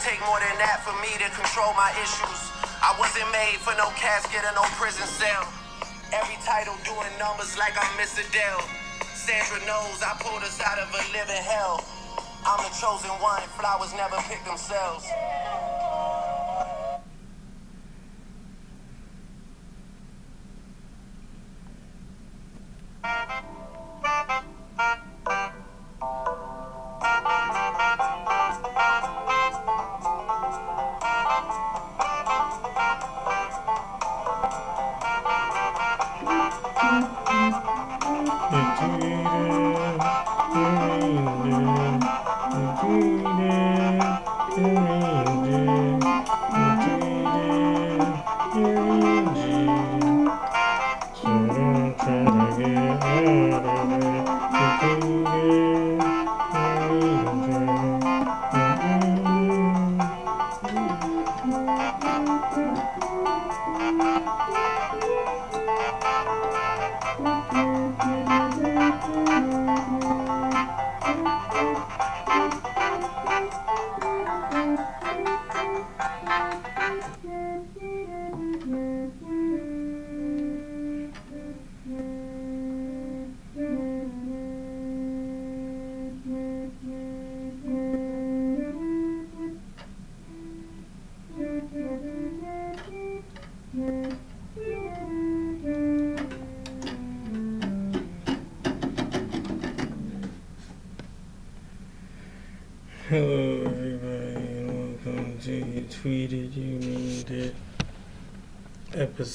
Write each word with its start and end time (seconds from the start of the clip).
take 0.00 0.22
more 0.22 0.38
than 0.38 0.54
that 0.62 0.78
for 0.86 0.94
me 1.02 1.10
to 1.18 1.26
control 1.34 1.74
my 1.74 1.90
issues. 1.98 2.40
I 2.78 2.94
wasn't 3.02 3.26
made 3.34 3.58
for 3.58 3.74
no 3.74 3.90
casket 3.98 4.46
or 4.46 4.54
no 4.54 4.62
prison 4.78 5.06
cell. 5.06 5.42
Every 6.14 6.38
title 6.46 6.78
doing 6.86 7.10
numbers 7.18 7.58
like 7.58 7.74
I'm 7.74 7.90
Miss 7.98 8.14
Adele. 8.14 8.62
Sandra 9.18 9.58
knows 9.66 9.98
I 9.98 10.14
pulled 10.22 10.46
us 10.46 10.62
out 10.62 10.78
of 10.78 10.86
a 10.94 11.02
living 11.10 11.42
hell. 11.42 11.82
I'm 12.46 12.62
the 12.62 12.70
chosen 12.78 13.10
one, 13.18 13.42
flowers 13.58 13.92
never 13.98 14.16
pick 14.30 14.40
themselves. 14.46 15.04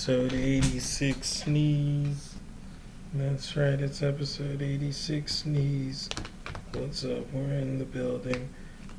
Episode 0.04 0.34
86 0.34 1.30
Sneeze. 1.30 2.36
That's 3.14 3.56
right, 3.56 3.80
it's 3.80 4.04
episode 4.04 4.62
86 4.62 5.34
Sneeze. 5.34 6.10
What's 6.74 7.06
up? 7.06 7.32
We're 7.32 7.54
in 7.54 7.80
the 7.80 7.86
building. 7.86 8.50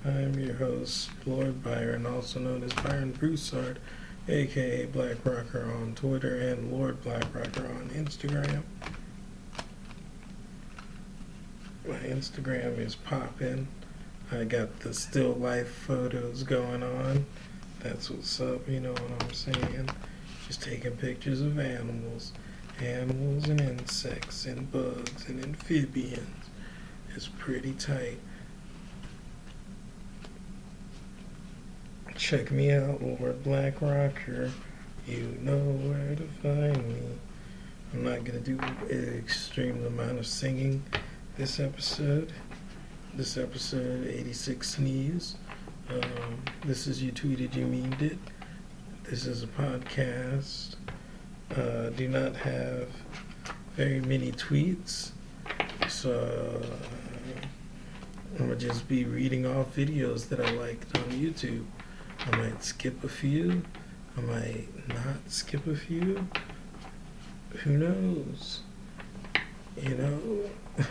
I'm 0.02 0.32
your 0.38 0.55
host, 0.55 1.10
Lord 1.27 1.62
Byron, 1.62 2.06
also 2.06 2.41
known 2.41 2.62
as 2.62 2.72
Byron 2.72 3.12
Broussard, 3.12 3.80
aka 4.28 4.86
Black 4.86 5.22
Rocker 5.25 5.70
on 5.78 5.94
Twitter 5.94 6.38
and 6.38 6.72
Lord 6.72 7.02
Black 7.02 7.34
Rocker 7.34 7.66
on 7.66 7.91
Instagram. 7.91 8.62
My 11.87 11.98
Instagram 11.98 12.78
is 12.78 12.94
poppin'. 12.94 13.69
I 14.32 14.44
got 14.44 14.81
the 14.81 14.94
still 14.94 15.34
life 15.34 15.69
photos 15.69 16.44
going 16.44 16.82
on. 16.82 17.26
That's 17.81 18.09
what's 18.09 18.41
up, 18.41 18.66
you 18.66 18.81
know 18.81 18.93
what 18.93 19.22
I'm 19.22 19.34
saying? 19.34 19.91
Just 20.47 20.62
taking 20.62 20.93
pictures 20.93 21.41
of 21.41 21.59
animals, 21.59 22.32
animals 22.81 23.49
and 23.49 23.60
insects 23.60 24.47
and 24.47 24.71
bugs 24.71 25.28
and 25.28 25.43
amphibians. 25.43 26.50
It's 27.15 27.28
pretty 27.38 27.72
tight. 27.72 28.19
Check 32.16 32.50
me 32.50 32.72
out, 32.72 33.03
Lord 33.03 33.43
Black 33.43 33.81
Rocker. 33.81 34.50
You 35.06 35.37
know 35.41 35.59
where 35.59 36.16
to 36.16 36.27
find 36.43 36.88
me. 36.88 37.03
I'm 37.93 38.05
not 38.05 38.25
gonna 38.25 38.41
do 38.41 38.59
an 38.91 39.15
extreme 39.19 39.84
amount 39.87 40.19
of 40.19 40.26
singing 40.26 40.82
this 41.37 41.59
episode 41.61 42.32
this 43.16 43.37
episode 43.37 44.06
86 44.09 44.71
sneeze 44.71 45.37
um, 45.91 46.43
this 46.65 46.88
is 46.88 47.00
you 47.00 47.12
tweeted 47.12 47.55
you 47.55 47.66
memed 47.66 48.03
it 48.03 48.19
this 49.04 49.26
is 49.26 49.42
a 49.42 49.47
podcast. 49.47 50.76
Uh, 51.54 51.91
do 51.91 52.09
not 52.09 52.34
have 52.37 52.88
very 53.76 54.00
many 54.00 54.32
tweets 54.32 55.10
so 55.88 56.62
uh, 56.62 57.47
i'm 58.32 58.38
gonna 58.38 58.56
just 58.56 58.88
be 58.88 59.04
reading 59.04 59.44
off 59.44 59.75
videos 59.76 60.28
that 60.28 60.41
i 60.41 60.50
liked 60.53 60.97
on 60.97 61.04
youtube. 61.10 61.64
I 62.26 62.37
might 62.37 62.64
skip 62.64 63.04
a 63.04 63.09
few. 63.09 63.62
I 64.16 64.20
might 64.22 64.88
not 64.88 65.19
skip 65.28 65.66
a 65.66 65.76
few. 65.76 66.26
Who 67.62 67.70
knows? 67.70 68.60
You 69.81 69.94
know? 69.97 70.84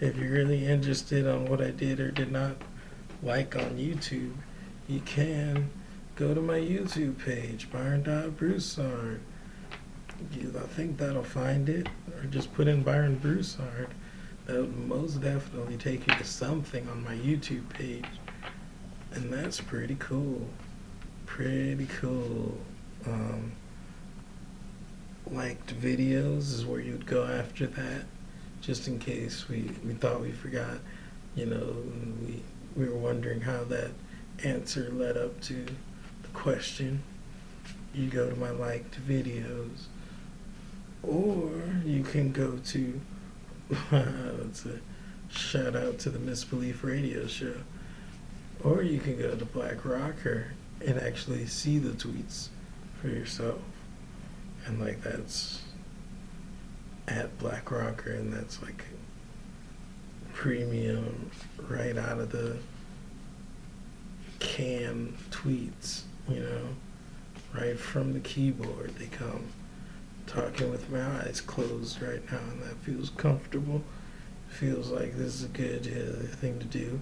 If 0.00 0.16
you're 0.16 0.32
really 0.32 0.66
interested 0.66 1.26
on 1.26 1.46
what 1.46 1.62
I 1.62 1.70
did 1.70 2.00
or 2.00 2.10
did 2.10 2.32
not 2.32 2.56
like 3.22 3.54
on 3.54 3.78
YouTube, 3.78 4.32
you 4.88 5.00
can 5.00 5.70
go 6.16 6.32
to 6.32 6.40
my 6.40 6.58
YouTube 6.58 7.18
page, 7.24 7.70
Byron 7.72 8.02
Broussard. 8.36 9.20
You, 10.32 10.54
I 10.56 10.66
think 10.68 10.96
that'll 10.96 11.24
find 11.24 11.68
it, 11.68 11.88
or 12.16 12.24
just 12.24 12.54
put 12.54 12.68
in 12.68 12.82
Byron 12.82 13.16
Broussard. 13.16 13.88
That 14.46 14.56
would 14.56 14.76
most 14.76 15.20
definitely 15.20 15.76
take 15.76 16.06
you 16.06 16.14
to 16.14 16.24
something 16.24 16.88
on 16.88 17.02
my 17.02 17.16
YouTube 17.16 17.68
page, 17.70 18.04
and 19.12 19.32
that's 19.32 19.60
pretty 19.60 19.96
cool. 19.98 20.48
Pretty 21.26 21.86
cool. 22.00 22.58
Um, 23.06 23.52
liked 25.30 25.78
videos 25.80 26.52
is 26.52 26.64
where 26.64 26.80
you'd 26.80 27.06
go 27.06 27.24
after 27.24 27.66
that 27.66 28.04
just 28.60 28.88
in 28.88 28.98
case 28.98 29.48
we, 29.48 29.70
we 29.84 29.94
thought 29.94 30.20
we 30.20 30.32
forgot, 30.32 30.78
you 31.34 31.46
know, 31.46 31.74
we, 32.22 32.42
we 32.76 32.88
were 32.88 32.98
wondering 32.98 33.40
how 33.40 33.64
that 33.64 33.90
answer 34.42 34.90
led 34.92 35.16
up 35.16 35.38
to 35.42 35.66
question. 36.34 37.02
You 37.94 38.08
go 38.08 38.28
to 38.28 38.36
my 38.36 38.50
liked 38.50 38.98
videos, 39.08 39.86
or 41.02 41.50
you 41.84 42.02
can 42.02 42.32
go 42.32 42.58
to, 42.66 43.00
that's 43.90 44.66
a 44.66 44.80
shout 45.30 45.74
out 45.76 45.98
to 46.00 46.10
the 46.10 46.18
Misbelief 46.18 46.82
Radio 46.82 47.26
Show, 47.26 47.54
or 48.62 48.82
you 48.82 48.98
can 48.98 49.16
go 49.16 49.34
to 49.34 49.44
Black 49.44 49.84
Rocker 49.84 50.52
and 50.84 50.98
actually 51.00 51.46
see 51.46 51.78
the 51.78 51.90
tweets 51.90 52.48
for 53.00 53.08
yourself. 53.08 53.60
And 54.66 54.80
like 54.80 55.02
that's 55.02 55.62
at 57.06 57.38
Black 57.38 57.70
Rocker, 57.70 58.12
and 58.12 58.32
that's 58.32 58.62
like 58.62 58.84
premium 60.32 61.30
right 61.68 61.96
out 61.96 62.18
of 62.18 62.32
the 62.32 62.56
can 64.40 65.16
tweets, 65.30 66.02
you 66.28 66.40
know, 66.40 66.68
right 67.54 67.78
from 67.78 68.12
the 68.12 68.20
keyboard. 68.20 68.94
They 68.96 69.06
come 69.06 69.46
talking 70.26 70.70
with 70.70 70.90
my 70.90 71.02
eyes 71.20 71.40
closed 71.40 72.00
right 72.00 72.22
now, 72.30 72.38
and 72.50 72.62
that 72.62 72.76
feels 72.78 73.10
comfortable. 73.10 73.82
Feels 74.48 74.90
like 74.90 75.16
this 75.16 75.34
is 75.34 75.44
a 75.44 75.48
good 75.48 75.86
uh, 75.86 76.36
thing 76.36 76.58
to 76.58 76.64
do. 76.64 77.00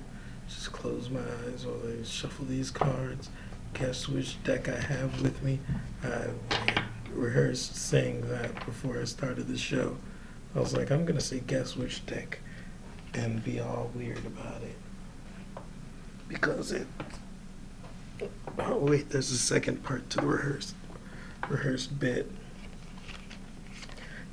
Just 0.49 0.73
close 0.73 1.09
my 1.11 1.21
eyes 1.21 1.67
while 1.67 1.81
I 1.87 2.03
shuffle 2.05 2.47
these 2.47 2.71
cards. 2.71 3.29
Guess 3.75 4.09
which 4.09 4.43
deck 4.45 4.69
I 4.69 4.79
have 4.79 5.23
with 5.23 5.43
me. 5.43 5.59
I 6.03 6.29
rehearsed 7.13 7.77
saying 7.77 8.29
that 8.29 8.65
before 8.67 9.01
I 9.01 9.05
started 9.05 9.49
the 9.49 9.57
show. 9.57 9.97
I 10.55 10.61
was 10.61 10.75
like, 10.75 10.91
I'm 10.91 11.05
gonna 11.05 11.21
say 11.21 11.41
guess 11.41 11.77
which 11.77 12.05
deck 12.07 12.39
and 13.15 13.45
be 13.45 13.61
all 13.61 13.91
weird 13.95 14.25
about 14.27 14.63
it. 14.63 14.77
Because 16.29 16.73
it 16.73 16.87
Oh 18.59 18.79
wait, 18.79 19.11
there's 19.11 19.31
a 19.31 19.39
second 19.39 19.83
part 19.83 20.09
to 20.11 20.21
the 20.21 20.27
rehearsed 20.27 20.75
rehearsed 21.49 21.99
bit. 21.99 22.31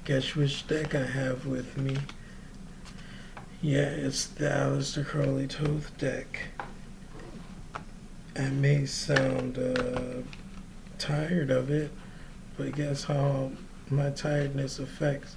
Guess 0.06 0.36
which 0.36 0.68
deck 0.68 0.96
I 0.96 1.06
have 1.06 1.46
with 1.46 1.78
me. 1.78 1.98
Yeah, 3.62 3.90
it's 3.90 4.26
the 4.26 4.46
Aleister 4.46 5.06
Crowley 5.06 5.48
Thoth 5.48 5.98
deck. 5.98 6.40
I 8.38 8.50
may 8.50 8.86
sound 8.86 9.58
uh, 9.58 10.24
tired 10.98 11.52
of 11.52 11.70
it, 11.70 11.92
but 12.58 12.74
guess 12.74 13.04
how 13.04 13.52
my 13.90 14.12
tiredness 14.12 14.80
affects 14.80 15.36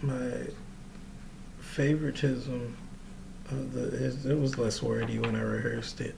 my 0.00 0.46
favoritism 1.60 2.76
of 3.50 3.72
the. 3.74 4.30
It 4.30 4.38
was 4.38 4.56
less 4.56 4.82
wordy 4.82 5.18
when 5.18 5.36
I 5.36 5.42
rehearsed 5.42 6.00
it, 6.00 6.14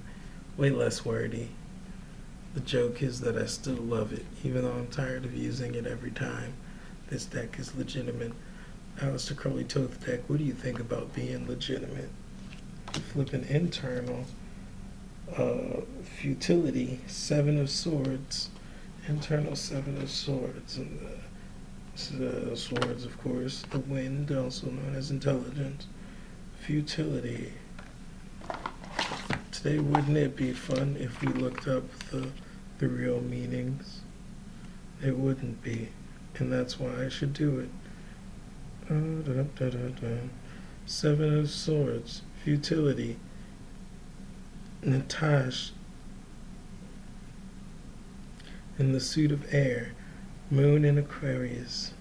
way 0.56 0.70
less 0.70 1.04
wordy. 1.04 1.50
The 2.54 2.60
joke 2.60 3.02
is 3.02 3.20
that 3.20 3.36
I 3.36 3.46
still 3.46 3.74
love 3.74 4.12
it, 4.12 4.24
even 4.44 4.62
though 4.62 4.72
I'm 4.72 4.86
tired 4.86 5.24
of 5.24 5.34
using 5.34 5.74
it 5.74 5.86
every 5.86 6.12
time. 6.12 6.54
This 7.08 7.24
deck 7.24 7.58
is 7.58 7.74
legitimate. 7.74 8.32
Aleister 8.98 9.36
Crowley 9.36 9.64
Thoth 9.64 10.06
deck, 10.06 10.20
what 10.28 10.38
do 10.38 10.44
you 10.44 10.52
think 10.52 10.78
about 10.78 11.14
being 11.14 11.48
legitimate? 11.48 12.10
Flipping 13.12 13.44
internal. 13.48 14.24
Uh, 15.36 15.80
futility, 16.20 17.00
Seven 17.08 17.58
of 17.58 17.68
Swords. 17.68 18.50
Internal 19.08 19.56
Seven 19.56 20.00
of 20.00 20.08
Swords. 20.10 20.76
And 20.76 21.00
the 22.18 22.52
uh, 22.52 22.56
swords, 22.56 23.04
of 23.04 23.20
course. 23.20 23.64
The 23.70 23.80
wind, 23.80 24.30
also 24.30 24.68
known 24.68 24.94
as 24.94 25.10
intelligence. 25.10 25.86
Futility. 26.60 27.52
Today, 29.64 29.78
wouldn't 29.78 30.19
it 30.19 30.37
be 30.37 30.52
fun 30.52 30.94
if 31.00 31.22
we 31.22 31.28
looked 31.28 31.66
up 31.66 31.84
the 32.11 32.28
the 32.78 32.87
real 32.87 33.22
meanings. 33.22 34.02
It 35.02 35.16
wouldn't 35.16 35.62
be, 35.62 35.88
and 36.37 36.52
that's 36.52 36.78
why 36.78 37.02
I 37.02 37.08
should 37.08 37.32
do 37.32 37.61
it. 37.61 37.70
Seven 40.84 41.38
of 41.38 41.49
Swords, 41.49 42.20
futility. 42.43 43.16
Netzach 44.82 45.70
in 48.78 48.93
the 48.93 49.00
suit 49.00 49.32
of 49.32 49.46
air, 49.55 49.93
moon 50.50 50.84
in 50.84 50.99
Aquarius. 50.99 51.94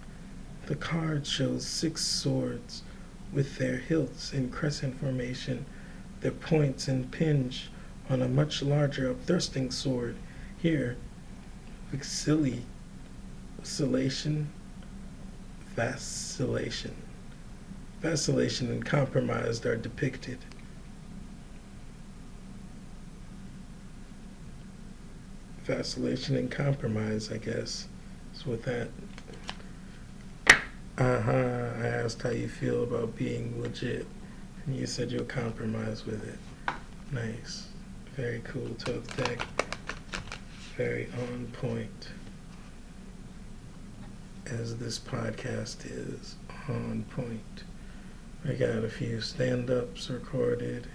The 0.66 0.76
card 0.76 1.26
shows 1.26 1.66
six 1.66 2.02
swords 2.02 2.84
with 3.32 3.58
their 3.58 3.78
hilts 3.78 4.34
in 4.34 4.50
crescent 4.50 5.00
formation, 5.00 5.66
their 6.24 6.32
points 6.32 6.88
impinge 6.88 7.70
on 8.10 8.22
a 8.22 8.28
much 8.28 8.64
larger 8.64 9.14
upthrusting 9.14 9.72
sword 9.72 10.16
here, 10.58 10.96
vacilli, 11.92 12.62
vacillation, 13.60 14.50
vacillation. 15.76 16.96
Vacillation 18.00 18.72
and 18.72 18.86
compromise 18.86 19.66
are 19.66 19.76
depicted. 19.76 20.40
Vacillation 25.66 26.36
and 26.38 26.50
compromise, 26.50 27.32
I 27.32 27.38
guess, 27.38 27.88
is 28.34 28.46
what 28.46 28.64
that. 28.64 28.90
Uh 30.98 31.22
huh. 31.22 31.72
I 31.82 31.88
asked 31.88 32.22
how 32.22 32.30
you 32.30 32.48
feel 32.48 32.84
about 32.84 33.16
being 33.16 33.62
legit, 33.62 34.06
and 34.66 34.76
you 34.76 34.86
said 34.86 35.12
you'll 35.12 35.26
compromise 35.26 36.06
with 36.06 36.24
it. 36.28 36.74
Nice. 37.12 37.68
Very 38.16 38.42
cool. 38.46 38.70
Tough 38.80 39.16
deck 39.18 39.46
very 40.76 41.08
on 41.30 41.46
point 41.54 42.10
as 44.48 44.78
this 44.78 44.98
podcast 44.98 45.86
is 45.86 46.36
on 46.68 47.06
point. 47.12 47.64
I 48.44 48.54
got 48.54 48.84
a 48.84 48.90
few 48.90 49.22
stand 49.22 49.70
ups 49.70 50.10
recorded. 50.10 50.88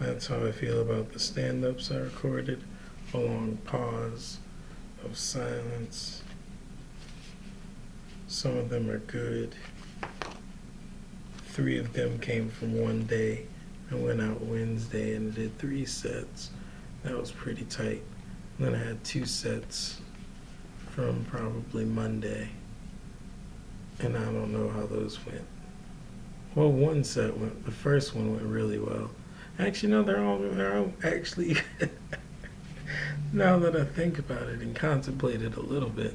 That's 0.00 0.26
how 0.26 0.44
I 0.44 0.52
feel 0.52 0.80
about 0.80 1.12
the 1.12 1.20
stand 1.20 1.64
ups 1.64 1.92
I 1.92 1.96
recorded. 1.98 2.64
A 3.14 3.18
long 3.18 3.58
pause 3.64 4.38
of 5.04 5.16
silence. 5.16 6.22
Some 8.26 8.56
of 8.56 8.68
them 8.68 8.90
are 8.90 8.98
good 8.98 9.54
three 11.58 11.76
of 11.76 11.92
them 11.92 12.16
came 12.20 12.48
from 12.48 12.72
one 12.72 13.02
day. 13.02 13.44
I 13.90 13.96
went 13.96 14.20
out 14.20 14.40
Wednesday 14.42 15.16
and 15.16 15.34
did 15.34 15.58
three 15.58 15.84
sets. 15.84 16.50
That 17.02 17.18
was 17.18 17.32
pretty 17.32 17.64
tight. 17.64 18.00
And 18.56 18.68
then 18.68 18.74
I 18.76 18.78
had 18.78 19.02
two 19.02 19.26
sets 19.26 20.00
from 20.90 21.24
probably 21.24 21.84
Monday. 21.84 22.50
And 23.98 24.16
I 24.16 24.22
don't 24.26 24.52
know 24.52 24.68
how 24.68 24.86
those 24.86 25.18
went. 25.26 25.42
Well, 26.54 26.70
one 26.70 27.02
set 27.02 27.36
went, 27.36 27.64
the 27.64 27.72
first 27.72 28.14
one 28.14 28.30
went 28.34 28.44
really 28.44 28.78
well. 28.78 29.10
Actually, 29.58 29.90
no, 29.90 30.04
they're 30.04 30.24
all, 30.24 30.38
they're 30.38 30.78
all 30.78 30.92
actually, 31.02 31.56
now 33.32 33.58
that 33.58 33.76
I 33.76 33.84
think 33.84 34.18
about 34.18 34.48
it 34.48 34.60
and 34.60 34.74
contemplate 34.74 35.42
it 35.42 35.56
a 35.56 35.60
little 35.60 35.90
bit, 35.90 36.14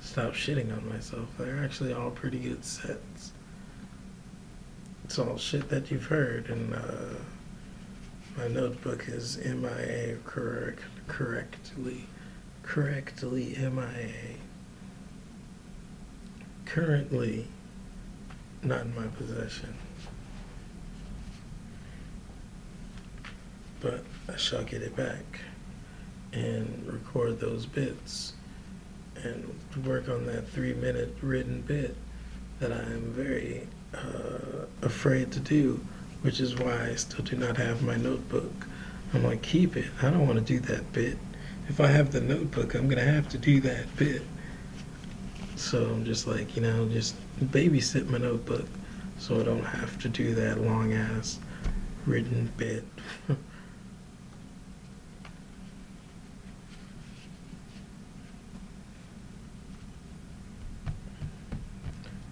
stop 0.00 0.32
shitting 0.32 0.76
on 0.76 0.88
myself, 0.88 1.28
they're 1.38 1.62
actually 1.62 1.92
all 1.92 2.10
pretty 2.10 2.38
good 2.38 2.64
sets. 2.64 3.32
It's 5.04 5.18
all 5.18 5.36
shit 5.36 5.68
that 5.68 5.90
you've 5.90 6.06
heard, 6.06 6.48
and 6.48 6.74
uh, 6.74 7.14
my 8.36 8.48
notebook 8.48 9.08
is 9.08 9.38
MIA 9.38 10.18
correct, 10.24 10.82
correctly, 11.06 12.06
correctly 12.62 13.56
MIA. 13.58 14.36
Currently, 16.64 17.46
not 18.62 18.82
in 18.82 18.94
my 18.94 19.06
possession, 19.06 19.74
but 23.80 24.02
I 24.28 24.36
shall 24.36 24.64
get 24.64 24.82
it 24.82 24.96
back 24.96 25.40
and 26.36 26.86
record 26.86 27.40
those 27.40 27.64
bits 27.64 28.34
and 29.22 29.58
work 29.84 30.08
on 30.08 30.26
that 30.26 30.46
three 30.48 30.74
minute 30.74 31.16
written 31.22 31.62
bit 31.62 31.96
that 32.60 32.72
I 32.72 32.80
am 32.80 33.12
very 33.12 33.66
uh, 33.94 34.66
afraid 34.82 35.32
to 35.32 35.40
do, 35.40 35.80
which 36.22 36.40
is 36.40 36.54
why 36.56 36.90
I 36.90 36.94
still 36.94 37.24
do 37.24 37.36
not 37.36 37.56
have 37.56 37.82
my 37.82 37.96
notebook. 37.96 38.52
I'm 39.14 39.24
like, 39.24 39.40
keep 39.42 39.76
it. 39.76 39.86
I 40.02 40.10
don't 40.10 40.26
want 40.26 40.38
to 40.38 40.44
do 40.44 40.60
that 40.60 40.92
bit. 40.92 41.16
If 41.68 41.80
I 41.80 41.86
have 41.86 42.12
the 42.12 42.20
notebook, 42.20 42.74
I'm 42.74 42.88
going 42.88 43.04
to 43.04 43.10
have 43.12 43.28
to 43.30 43.38
do 43.38 43.60
that 43.60 43.96
bit. 43.96 44.22
So 45.56 45.84
I'm 45.84 46.04
just 46.04 46.26
like, 46.26 46.54
you 46.54 46.62
know, 46.62 46.86
just 46.88 47.16
babysit 47.40 48.08
my 48.08 48.18
notebook 48.18 48.66
so 49.18 49.40
I 49.40 49.42
don't 49.42 49.64
have 49.64 49.98
to 50.02 50.08
do 50.08 50.34
that 50.34 50.60
long 50.60 50.92
ass 50.92 51.38
written 52.04 52.52
bit. 52.56 52.84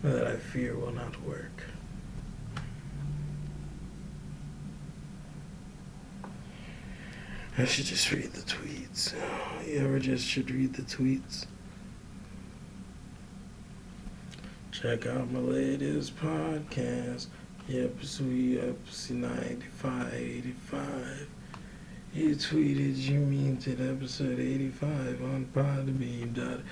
that 0.04 0.26
I 0.26 0.36
fear 0.54 0.76
will 0.76 0.92
not 0.92 1.20
work. 1.24 1.64
I 7.58 7.64
should 7.64 7.86
just 7.86 8.12
read 8.12 8.32
the 8.32 8.42
tweets. 8.42 9.14
You 9.66 9.80
ever 9.80 9.98
just 9.98 10.24
should 10.24 10.52
read 10.52 10.74
the 10.74 10.82
tweets? 10.82 11.46
Check 14.70 15.06
out 15.06 15.32
my 15.32 15.40
latest 15.40 16.16
podcast. 16.18 17.26
Yep, 17.66 18.04
sweet 18.04 18.60
episode 18.60 19.16
95, 19.16 20.14
85. 20.14 21.26
You 22.14 22.36
tweeted 22.36 22.96
you 22.96 23.18
mean 23.18 23.56
to 23.56 23.72
episode 23.72 24.38
85 24.38 25.20
on 25.24 25.48
podbean.com 25.52 26.62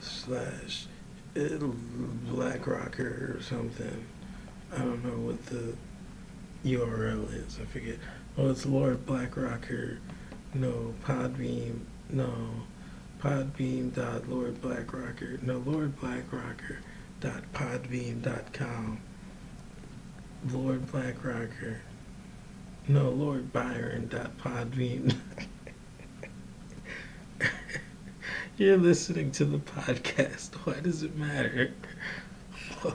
slash 0.00 0.88
Black 1.34 2.66
Rocker 2.66 3.36
or 3.36 3.42
something. 3.42 4.06
I 4.72 4.78
don't 4.78 5.04
know 5.04 5.26
what 5.26 5.44
the 5.46 5.74
URL 6.64 7.32
is. 7.34 7.58
I 7.60 7.64
forget. 7.66 7.96
Oh, 8.38 8.50
it's 8.50 8.66
Lord 8.66 9.04
Black 9.04 9.36
Rocker. 9.36 9.98
No, 10.54 10.94
Podbean. 11.04 11.80
No, 12.10 12.32
Podbean 13.20 13.92
dot 13.94 14.28
Lord 14.28 14.60
Black 14.60 14.92
Rocker. 14.92 15.38
No, 15.42 15.58
Lord 15.58 15.98
Black 16.00 16.32
Rocker 16.32 16.78
dot 17.20 17.42
Podbean 17.52 18.22
dot 18.22 18.52
com. 18.52 19.00
Lord 20.52 20.90
Black 20.92 21.24
Rocker. 21.24 21.80
No, 22.86 23.10
Lord 23.10 23.52
Byron 23.52 24.08
dot 24.08 24.36
Podbean. 24.38 25.16
You're 28.56 28.76
listening 28.76 29.32
to 29.32 29.44
the 29.44 29.58
podcast. 29.58 30.54
Why 30.64 30.78
does 30.78 31.02
it 31.02 31.16
matter? 31.16 31.72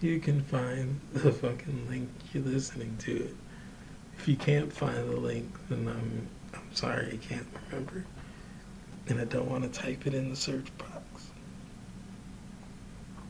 you 0.00 0.20
can 0.20 0.42
find 0.44 1.00
the 1.12 1.32
fucking 1.32 1.88
link 1.88 2.08
you're 2.32 2.44
listening 2.44 2.96
to 2.98 3.24
it. 3.24 3.34
If 4.18 4.28
you 4.28 4.36
can't 4.36 4.72
find 4.72 5.08
the 5.10 5.16
link, 5.16 5.52
then 5.68 5.88
I'm 5.88 6.28
I'm 6.54 6.74
sorry 6.74 7.10
you 7.12 7.18
can't 7.18 7.46
remember. 7.70 8.04
and 9.08 9.20
I 9.20 9.24
don't 9.24 9.48
want 9.50 9.64
to 9.64 9.80
type 9.80 10.06
it 10.06 10.14
in 10.14 10.30
the 10.30 10.36
search 10.36 10.66
box. 10.78 11.30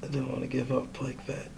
I 0.02 0.06
don't 0.08 0.28
want 0.28 0.42
to 0.42 0.46
give 0.46 0.70
up 0.72 1.00
like 1.00 1.24
that. 1.26 1.48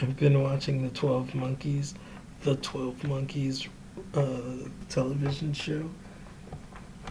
I've 0.00 0.16
been 0.16 0.42
watching 0.42 0.82
the 0.82 0.90
12 0.90 1.34
Monkeys, 1.34 1.94
the 2.42 2.56
12 2.56 3.04
Monkeys 3.04 3.66
uh, 4.14 4.68
television 4.88 5.52
show. 5.52 5.88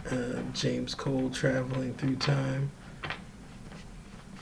Uh, 0.09 0.41
James 0.53 0.93
Cole 0.93 1.29
traveling 1.31 1.93
through 1.95 2.17
time. 2.17 2.69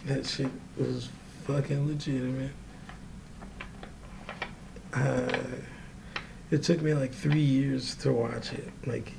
That 0.05 0.25
shit 0.25 0.49
was 0.77 1.07
fucking 1.45 1.87
legitimate. 1.87 2.51
Uh, 4.93 5.31
it 6.51 6.63
took 6.63 6.81
me 6.81 6.93
like 6.93 7.13
three 7.13 7.39
years 7.39 7.95
to 7.95 8.11
watch 8.11 8.51
it. 8.51 8.69
Like 8.85 9.13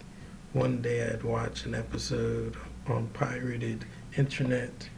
one 0.53 0.83
day 0.83 1.09
I'd 1.09 1.23
watch 1.23 1.65
an 1.65 1.75
episode 1.75 2.57
on 2.87 3.09
pirated 3.09 3.87
internet 4.17 4.89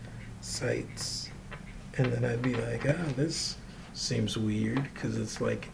sites, 0.41 1.31
and 1.97 2.13
then 2.13 2.25
I'd 2.25 2.43
be 2.43 2.55
like, 2.55 2.87
ah, 2.89 3.13
this 3.17 3.57
seems 3.95 4.37
weird 4.37 4.83
because 4.93 5.17
it's 5.17 5.41
like 5.41 5.71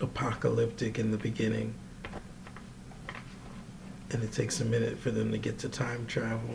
apocalyptic 0.00 0.98
in 0.98 1.10
the 1.10 1.18
beginning. 1.18 1.74
And 4.10 4.22
it 4.22 4.32
takes 4.32 4.60
a 4.60 4.64
minute 4.64 4.98
for 4.98 5.10
them 5.10 5.30
to 5.32 5.38
get 5.38 5.58
to 5.60 5.68
time 5.68 6.06
travel. 6.06 6.50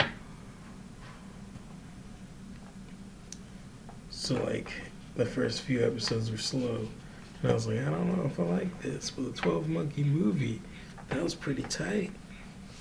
So, 4.09 4.43
like, 4.43 4.71
the 5.15 5.25
first 5.25 5.61
few 5.61 5.85
episodes 5.85 6.31
were 6.31 6.37
slow. 6.37 6.87
And 7.41 7.51
I 7.51 7.53
was 7.53 7.67
like, 7.67 7.79
I 7.79 7.85
don't 7.85 8.17
know 8.17 8.25
if 8.25 8.39
I 8.39 8.43
like 8.43 8.81
this. 8.81 9.11
But 9.11 9.35
the 9.35 9.41
12 9.41 9.69
Monkey 9.69 10.03
movie, 10.03 10.61
that 11.09 11.21
was 11.21 11.35
pretty 11.35 11.63
tight. 11.63 12.11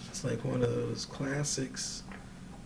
It's 0.08 0.24
like 0.24 0.44
one 0.44 0.62
of 0.62 0.70
those 0.74 1.04
classics. 1.04 2.02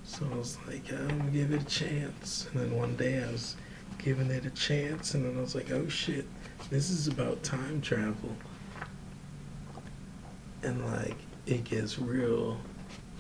So 0.04 0.26
I 0.32 0.36
was 0.36 0.58
like, 0.68 0.92
I'm 0.92 1.08
gonna 1.08 1.30
give 1.30 1.52
it 1.52 1.62
a 1.62 1.64
chance. 1.64 2.48
And 2.52 2.60
then 2.60 2.76
one 2.76 2.96
day 2.96 3.22
I 3.22 3.32
was 3.32 3.56
giving 3.98 4.30
it 4.30 4.44
a 4.44 4.50
chance, 4.50 5.14
and 5.14 5.24
then 5.24 5.36
I 5.36 5.40
was 5.40 5.54
like, 5.54 5.70
oh 5.70 5.88
shit, 5.88 6.26
this 6.70 6.90
is 6.90 7.08
about 7.08 7.42
time 7.42 7.80
travel. 7.80 8.36
And 10.62 10.84
like, 10.86 11.16
it 11.46 11.64
gets 11.64 11.98
real 11.98 12.58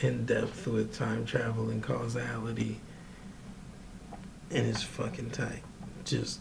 in 0.00 0.26
depth 0.26 0.66
with 0.66 0.94
time 0.94 1.24
travel 1.24 1.70
and 1.70 1.82
causality. 1.82 2.80
And 4.50 4.66
it's 4.66 4.82
fucking 4.82 5.30
tight. 5.30 5.62
Just 6.04 6.40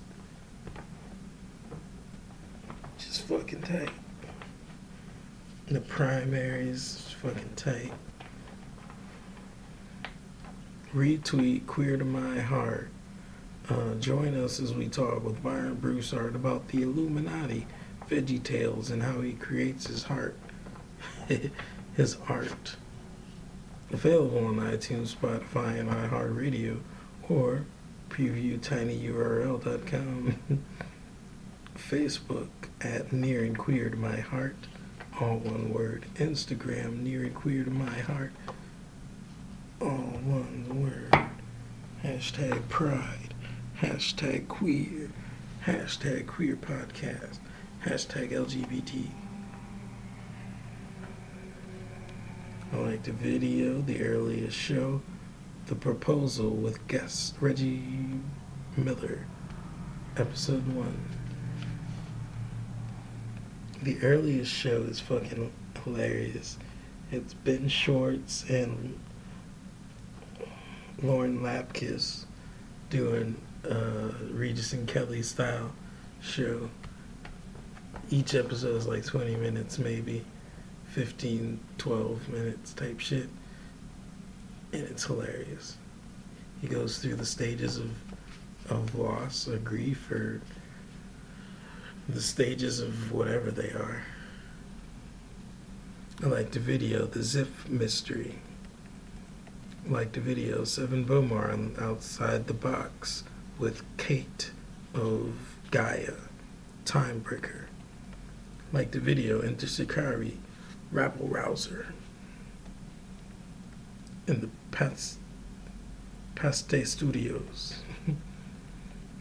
just 2.98 3.24
fucking 3.24 3.62
tight. 3.62 3.90
The 5.68 5.82
primaries 5.82 7.16
fucking 7.22 7.54
tight. 7.56 7.92
Retweet 10.94 11.66
Queer 11.66 11.98
to 11.98 12.06
My 12.06 12.40
Heart. 12.40 12.90
Uh, 13.68 13.96
join 13.96 14.36
us 14.38 14.60
as 14.60 14.74
we 14.74 14.88
talk 14.88 15.24
with 15.24 15.42
Byron 15.42 15.76
Broussard 15.76 16.36
about 16.36 16.68
the 16.68 16.84
Illuminati, 16.84 17.66
Veggie 18.08 18.42
Tales, 18.42 18.92
and 18.92 19.02
how 19.02 19.22
he 19.22 19.34
creates 19.34 19.88
his 19.88 20.04
heart, 20.04 20.38
his 21.96 22.18
art. 22.28 22.76
Available 23.92 24.46
on 24.46 24.56
iTunes, 24.56 25.16
Spotify, 25.16 25.80
and 25.80 25.90
iHeartRadio, 25.90 26.80
or 27.30 27.66
previewtinyurl.com. 28.10 30.40
Facebook 31.78 32.48
at 32.82 33.12
Near 33.12 33.44
and 33.44 33.58
Queer 33.58 33.90
to 33.90 33.98
My 33.98 34.18
Heart, 34.18 34.56
all 35.20 35.38
one 35.38 35.74
word. 35.74 36.06
Instagram, 36.16 37.04
Near 37.04 37.24
and 37.24 37.36
Queer 37.36 37.66
to 37.66 37.70
My 37.70 38.00
Heart, 38.00 38.32
all 39.82 39.88
one 39.88 40.82
word. 40.82 41.14
Hashtag 42.04 42.68
Pride, 42.70 43.34
hashtag 43.82 44.48
Queer, 44.48 45.10
hashtag 45.66 46.28
Queer 46.28 46.56
Podcast, 46.56 47.40
hashtag 47.84 48.32
LGBT. 48.32 49.08
The 53.04 53.12
video, 53.12 53.82
the 53.82 54.02
earliest 54.02 54.56
show, 54.58 55.02
the 55.68 55.76
proposal 55.76 56.50
with 56.50 56.88
guest 56.88 57.36
Reggie 57.42 57.84
Miller, 58.78 59.28
episode 60.18 60.66
one. 60.74 60.98
The 63.84 64.02
earliest 64.02 64.52
show 64.52 64.84
is 64.84 65.02
fucking 65.02 65.52
hilarious. 65.84 66.58
It's 67.12 67.34
Ben 67.34 67.68
Schwartz 67.68 68.46
and 68.50 68.98
Lauren 71.04 71.42
Lapkus 71.42 72.26
doing 72.90 73.36
uh, 73.70 74.12
Regis 74.32 74.72
and 74.72 74.88
Kelly 74.88 75.22
style 75.22 75.74
show. 76.22 76.70
Each 78.10 78.34
episode 78.34 78.78
is 78.78 78.88
like 78.88 79.06
20 79.06 79.36
minutes, 79.36 79.78
maybe 79.78 80.24
15, 80.96 81.60
12 81.78 82.30
minutes 82.30 82.74
type 82.74 83.02
shit. 83.02 83.28
And 84.72 84.84
it's 84.84 85.04
hilarious. 85.04 85.76
He 86.62 86.68
goes 86.68 87.00
through 87.00 87.16
the 87.16 87.26
stages 87.26 87.78
of, 87.78 87.92
of 88.70 88.96
loss 88.96 89.46
or 89.46 89.58
grief 89.58 90.10
or 90.10 90.40
the 92.08 92.22
stages 92.22 92.80
of 92.80 93.12
whatever 93.12 93.52
they 93.52 93.72
are. 93.72 94.04
I 96.24 96.28
like 96.28 96.52
the 96.52 96.62
video, 96.62 97.06
The 97.08 97.24
Zip 97.24 97.50
Mystery. 97.68 98.40
I 99.86 99.92
like 99.92 100.14
the 100.14 100.22
video, 100.22 100.64
Seven 100.64 101.04
Bomar 101.04 101.52
on 101.52 101.76
Outside 101.78 102.48
the 102.48 102.54
Box 102.54 103.26
with 103.60 103.84
Kate 103.98 104.52
of 104.94 105.34
Gaia, 105.72 106.14
Timebreaker. 106.86 107.64
I 108.72 108.78
like 108.78 108.92
the 108.92 109.02
video, 109.02 109.42
Enter 109.42 109.68
Shikari, 109.68 110.38
Rabble 110.96 111.28
Rouser. 111.28 111.88
In 114.28 114.40
the 114.40 114.50
Past, 114.72 115.18
Paste 116.36 116.86
Studios. 116.86 117.82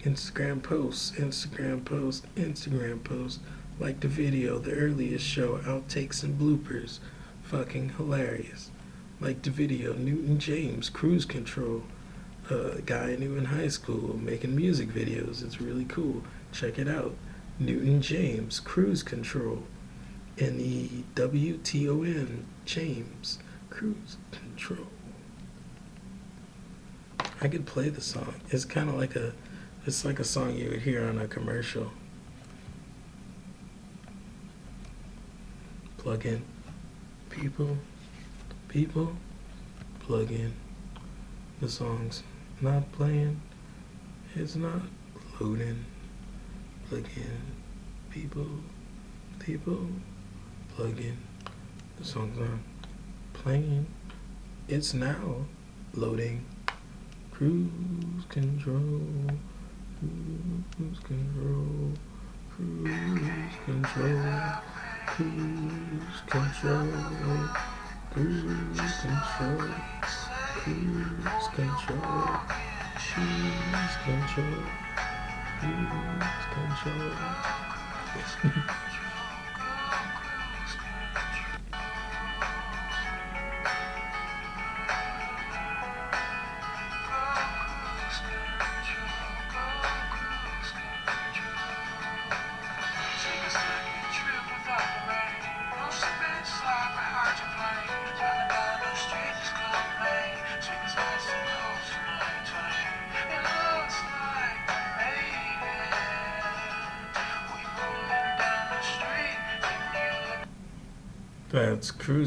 Instagram 0.03 0.63
posts, 0.63 1.19
Instagram 1.19 1.85
post, 1.85 2.33
Instagram 2.37 3.03
post. 3.03 3.41
Like 3.81 3.99
the 3.99 4.07
video, 4.07 4.61
the 4.61 4.73
earliest 4.73 5.27
show, 5.27 5.59
outtakes 5.65 6.23
and 6.23 6.39
bloopers. 6.39 7.01
Fucking 7.43 7.95
hilarious. 7.97 8.71
Like 9.19 9.43
the 9.43 9.51
video, 9.51 9.95
Newton 9.95 10.39
James, 10.39 10.89
Cruise 10.89 11.25
Control. 11.25 11.83
A 12.51 12.83
guy 12.83 13.11
I 13.11 13.17
knew 13.17 13.37
in 13.37 13.47
high 13.47 13.67
school 13.67 14.17
making 14.17 14.55
music 14.55 14.91
videos. 14.91 15.43
It's 15.43 15.61
really 15.61 15.87
cool. 15.87 16.23
Check 16.53 16.79
it 16.79 16.87
out. 16.87 17.17
Newton 17.59 18.01
James, 18.01 18.61
Cruise 18.61 19.03
Control. 19.03 19.65
N 20.39 20.59
E 20.59 21.05
W 21.15 21.59
T 21.59 21.89
O 21.89 22.03
N, 22.03 22.45
James, 22.65 23.39
Cruise 23.71 24.17
Control. 24.33 24.89
I 27.41 27.49
could 27.49 27.67
play 27.67 27.89
the 27.89 28.01
song. 28.01 28.35
It's 28.51 28.65
kind 28.65 28.89
of 28.89 28.97
like 28.97 29.17
a 29.17 29.33
it's 29.87 30.05
like 30.05 30.19
a 30.19 30.25
song 30.25 30.57
you 30.57 30.71
would 30.71 30.81
hear 30.81 31.07
on 31.07 31.19
a 31.19 31.29
commercial. 31.29 31.91
Plug 35.99 36.27
in. 36.27 36.43
People, 37.31 37.77
people, 38.69 39.15
plug 40.01 40.31
in. 40.31 40.55
The 41.61 41.69
song's 41.69 42.23
not 42.61 42.91
playing. 42.93 43.41
It's 44.35 44.57
not 44.57 44.83
loading. 45.39 45.85
Plug 46.89 47.07
in. 47.17 47.41
People, 48.11 48.49
people, 49.39 49.89
plug. 50.77 50.97
The 51.99 52.05
song's 52.05 52.39
not 52.39 52.49
playing. 53.33 53.87
It's 54.69 54.93
now 54.95 55.47
loading. 55.95 56.45
Cruise 57.31 58.25
control. 58.29 59.03
Cruise 60.01 60.99
control, 61.05 61.93
cruise 62.51 62.89
control, 63.65 64.21
cruise 65.07 66.21
control, 66.27 66.89
cruise 68.11 68.99
control, 69.15 69.59
cruise 70.55 70.89
control, 71.55 72.01
cruise 73.77 73.97
control, 76.75 77.11
cruise 78.13 78.35
control. 78.41 78.75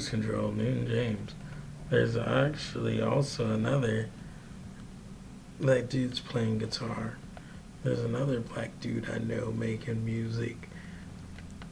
Cruise 0.07 0.23
Control, 0.23 0.51
Newton 0.51 0.87
James. 0.87 1.35
There's 1.89 2.15
actually 2.15 3.01
also 3.01 3.51
another. 3.51 4.09
That 5.59 5.89
dude's 5.89 6.19
playing 6.19 6.59
guitar. 6.59 7.17
There's 7.83 7.99
another 7.99 8.39
black 8.39 8.79
dude 8.79 9.09
I 9.09 9.17
know 9.17 9.51
making 9.51 10.05
music 10.05 10.69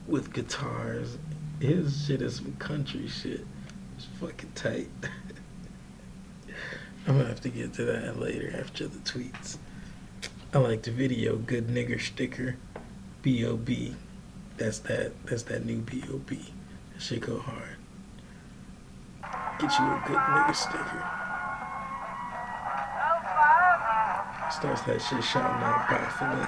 with 0.07 0.33
guitars. 0.33 1.17
His 1.61 2.05
shit 2.05 2.21
is 2.21 2.37
some 2.37 2.55
country 2.57 3.07
shit. 3.07 3.45
It's 3.95 4.05
fucking 4.19 4.51
tight. 4.55 4.89
I'm 7.07 7.17
gonna 7.17 7.29
have 7.29 7.41
to 7.41 7.49
get 7.49 7.73
to 7.75 7.85
that 7.85 8.19
later 8.19 8.53
after 8.59 8.87
the 8.87 8.99
tweets. 8.99 9.57
I 10.53 10.57
like 10.57 10.83
the 10.83 10.91
video 10.91 11.37
Good 11.37 11.67
Nigger 11.67 12.01
Sticker. 12.01 12.57
B.O.B. 13.21 13.95
That's 14.57 14.79
that 14.79 15.13
that's 15.25 15.43
that 15.43 15.65
new 15.65 15.77
B.O.B. 15.77 16.53
That 16.93 17.01
shit 17.01 17.21
go 17.21 17.39
hard. 17.39 17.74
Get 19.55 19.71
you 19.79 19.87
a 19.87 20.03
good 20.03 20.19
nigger 20.19 20.51
sticker. 20.51 20.99
Starts 24.51 24.83
that 24.83 24.99
shit 24.99 25.23
shouting 25.23 25.63
out 25.63 25.87
Baphomet. 25.87 26.43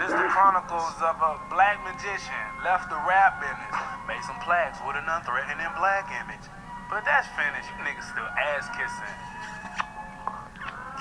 This 0.00 0.08
the 0.08 0.28
chronicles 0.32 0.96
of 1.04 1.20
a 1.20 1.44
black 1.52 1.76
magician. 1.84 2.40
Left 2.64 2.88
the 2.88 2.96
rap 3.04 3.36
business. 3.36 3.76
Made 4.08 4.24
some 4.24 4.40
plaques 4.40 4.80
with 4.88 4.96
an 4.96 5.04
unthreatening 5.04 5.68
black 5.76 6.08
image. 6.24 6.48
But 6.88 7.04
that's 7.04 7.28
finished. 7.36 7.68
You 7.76 7.84
niggas 7.84 8.08
still 8.08 8.24
ass 8.24 8.72
kissing. 8.72 9.16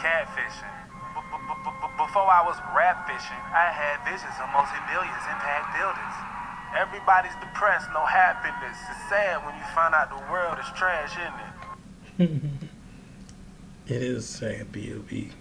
Catfishing. 0.03 0.75
Before 1.96 2.27
I 2.27 2.44
was 2.44 2.60
rap 2.75 3.08
fishing, 3.08 3.44
I 3.56 3.72
had 3.72 4.03
visions 4.03 4.36
of 4.36 4.51
multi-millions 4.51 5.25
impact 5.32 5.79
buildings. 5.79 6.37
Everybody's 6.75 7.36
depressed, 7.39 7.89
no 7.93 8.05
happiness. 8.05 8.77
It's 8.89 9.09
sad 9.09 9.45
when 9.45 9.55
you 9.55 9.63
find 9.74 9.95
out 9.95 10.09
the 10.09 10.31
world 10.31 10.57
is 10.59 10.65
trash, 10.75 11.13
isn't 12.17 12.29
it? 12.29 12.51
it 13.95 14.01
is 14.01 14.27
sad, 14.27 14.71
B.O.B. 14.71 15.31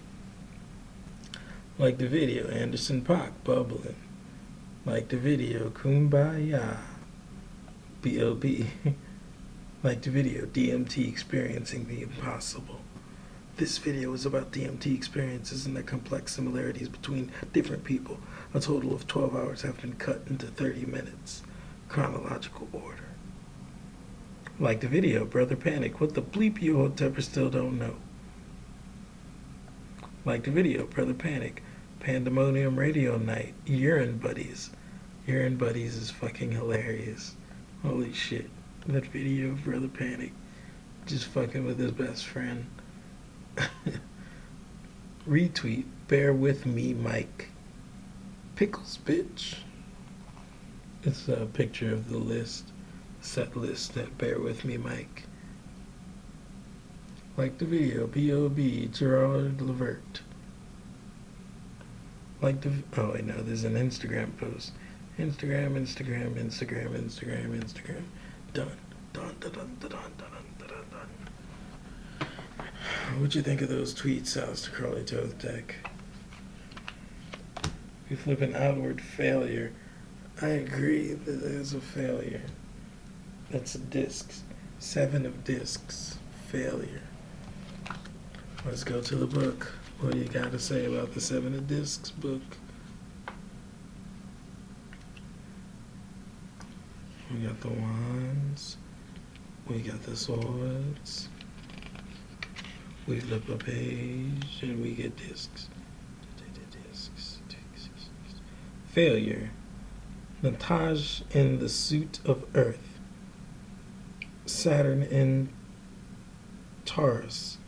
Like 1.77 1.97
the 1.97 2.07
video, 2.07 2.47
Anderson 2.47 3.01
.Paak 3.01 3.31
bubbling. 3.43 3.95
Like 4.85 5.09
the 5.09 5.17
video, 5.17 5.69
Kumbaya. 5.69 6.77
B.O.B. 8.01 8.67
like 9.83 10.01
the 10.01 10.09
video, 10.09 10.45
DMT 10.45 11.07
experiencing 11.07 11.87
the 11.87 12.01
impossible. 12.01 12.79
This 13.57 13.79
video 13.79 14.13
is 14.13 14.23
about 14.23 14.51
DMT 14.51 14.95
experiences 14.95 15.65
and 15.65 15.75
the 15.75 15.81
complex 15.81 16.35
similarities 16.35 16.89
between 16.89 17.31
different 17.53 17.83
people. 17.83 18.19
A 18.53 18.59
total 18.59 18.93
of 18.93 19.07
12 19.07 19.35
hours 19.35 19.63
have 19.63 19.81
been 19.81 19.93
cut 19.93 20.21
into 20.29 20.45
30 20.45 20.85
minutes. 20.85 21.41
Chronological 21.89 22.67
order. 22.71 23.09
Like 24.59 24.81
the 24.81 24.87
video, 24.87 25.25
Brother 25.25 25.55
Panic, 25.55 25.99
what 25.99 26.13
the 26.13 26.21
bleep 26.21 26.61
you 26.61 26.75
Hoteper 26.75 27.23
still 27.23 27.49
don't 27.49 27.79
know. 27.79 27.95
Like 30.23 30.43
the 30.43 30.51
video, 30.51 30.85
Brother 30.85 31.15
Panic, 31.15 31.63
Pandemonium 31.99 32.77
Radio 32.77 33.17
Night, 33.17 33.55
Urine 33.65 34.19
Buddies. 34.19 34.69
Urine 35.25 35.57
Buddies 35.57 35.95
is 35.95 36.11
fucking 36.11 36.51
hilarious. 36.51 37.35
Holy 37.81 38.13
shit. 38.13 38.51
That 38.85 39.07
video 39.07 39.49
of 39.49 39.63
Brother 39.63 39.87
Panic 39.87 40.33
just 41.07 41.25
fucking 41.25 41.65
with 41.65 41.79
his 41.79 41.91
best 41.91 42.27
friend. 42.27 42.67
Retweet, 45.27 45.85
bear 46.07 46.33
with 46.33 46.65
me, 46.65 46.93
Mike. 46.93 47.49
Pickles, 48.55 48.99
bitch. 49.05 49.55
It's 51.03 51.27
a 51.27 51.45
picture 51.45 51.93
of 51.93 52.09
the 52.09 52.17
list, 52.17 52.71
set 53.21 53.55
list 53.55 53.93
that 53.93 54.17
bear 54.17 54.39
with 54.39 54.65
me, 54.65 54.77
Mike. 54.77 55.23
Like 57.35 57.59
the 57.59 57.65
video, 57.65 58.07
B.O.B. 58.07 58.89
Gerard 58.91 59.61
Levert. 59.61 60.21
Like 62.41 62.61
the, 62.61 62.71
oh 62.97 63.13
I 63.13 63.21
know, 63.21 63.41
there's 63.41 63.63
an 63.63 63.75
Instagram 63.75 64.35
post. 64.37 64.71
Instagram, 65.19 65.73
Instagram, 65.73 66.35
Instagram, 66.35 66.89
Instagram, 66.89 67.59
Instagram. 67.59 68.03
Done. 68.53 68.71
Done, 69.13 69.35
done, 69.39 69.51
done, 69.51 69.77
done, 69.79 70.11
done. 70.17 70.36
What'd 73.15 73.35
you 73.35 73.41
think 73.41 73.61
of 73.61 73.69
those 73.69 73.93
tweets, 73.93 74.37
Aleister 74.37 74.71
Crowley 74.71 75.03
Thoth 75.03 75.39
Deck? 75.39 75.75
We 78.09 78.15
flip 78.15 78.41
an 78.41 78.55
outward 78.55 79.01
failure. 79.01 79.73
I 80.41 80.49
agree 80.49 81.13
that 81.13 81.43
a 81.73 81.81
failure. 81.81 82.43
That's 83.49 83.75
a 83.75 83.79
disc. 83.79 84.31
Seven 84.79 85.25
of 85.25 85.43
discs. 85.43 86.19
Failure. 86.47 87.01
Let's 88.65 88.83
go 88.83 89.01
to 89.01 89.15
the 89.15 89.25
book. 89.25 89.71
What 89.99 90.11
do 90.13 90.19
you 90.19 90.25
got 90.25 90.51
to 90.51 90.59
say 90.59 90.85
about 90.85 91.13
the 91.13 91.21
Seven 91.21 91.55
of 91.55 91.67
Discs 91.67 92.11
book? 92.11 92.41
We 97.33 97.39
got 97.39 97.59
the 97.61 97.69
wands. 97.69 98.77
We 99.67 99.79
got 99.79 100.03
the 100.03 100.15
swords. 100.15 101.29
We 103.07 103.21
flip 103.21 103.47
a 103.47 103.55
page 103.55 104.59
and 104.61 104.81
we 104.81 104.91
get 104.91 105.15
discs. 105.15 105.69
Discs. 106.53 107.39
Failure. 108.91 109.51
Netzach 110.43 111.23
in 111.33 111.59
the 111.59 111.69
suit 111.69 112.19
of 112.25 112.45
Earth. 112.53 112.99
Saturn 114.45 115.03
in 115.03 115.47
Taurus. 116.83 117.59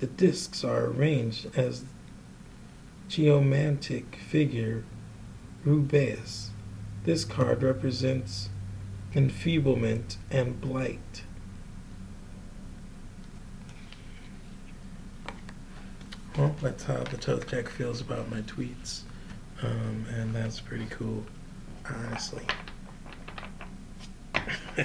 The 0.00 0.08
discs 0.08 0.64
are 0.64 0.86
arranged 0.86 1.56
as 1.56 1.84
geomantic 3.08 4.16
figure 4.16 4.82
Rubeus. 5.64 6.50
This 7.04 7.24
card 7.24 7.62
represents 7.62 8.50
enfeeblement 9.14 10.18
and 10.32 10.60
blight. 10.60 11.22
Well, 16.38 16.54
that's 16.62 16.84
how 16.84 16.98
the 16.98 17.16
Thoth 17.16 17.48
Jack 17.48 17.68
feels 17.68 18.00
about 18.00 18.30
my 18.30 18.42
tweets. 18.42 19.00
Um, 19.60 20.06
and 20.14 20.32
that's 20.32 20.60
pretty 20.60 20.86
cool, 20.88 21.24
honestly. 21.84 22.44
I 24.36 24.84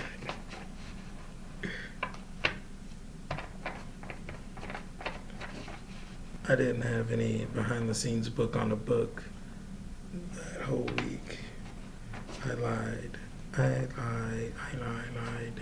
didn't 6.48 6.82
have 6.82 7.12
any 7.12 7.46
behind 7.54 7.88
the 7.88 7.94
scenes 7.94 8.30
book 8.30 8.56
on 8.56 8.72
a 8.72 8.76
book 8.76 9.22
that 10.34 10.62
whole 10.64 10.90
week. 11.04 11.38
I 12.46 12.54
lied. 12.54 13.18
I 13.56 13.62
lied. 13.62 14.54
I 14.58 14.78
lied. 14.78 15.16
lied. 15.16 15.62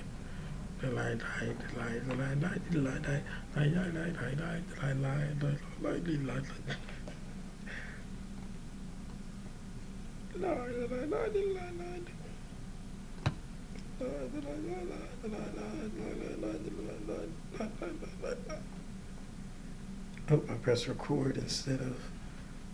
Oh, 20.31 20.41
I 20.49 20.53
press 20.55 20.87
record 20.87 21.37
instead 21.37 21.81
of 21.81 21.97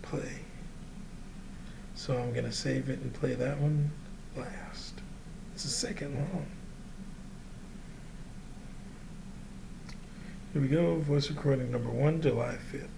play. 0.00 0.38
So 1.94 2.16
I'm 2.16 2.32
going 2.32 2.44
to 2.44 2.52
save 2.52 2.88
it 2.88 3.00
and 3.00 3.12
play 3.12 3.34
that 3.34 3.58
one 3.58 3.90
last. 4.36 4.94
It's 5.54 5.64
a 5.64 5.68
second 5.68 6.14
long. 6.14 6.46
Here 10.54 10.62
we 10.62 10.68
go, 10.68 10.96
voice 10.96 11.28
recording 11.28 11.70
number 11.70 11.90
one, 11.90 12.22
July 12.22 12.56
5th. 12.72 12.97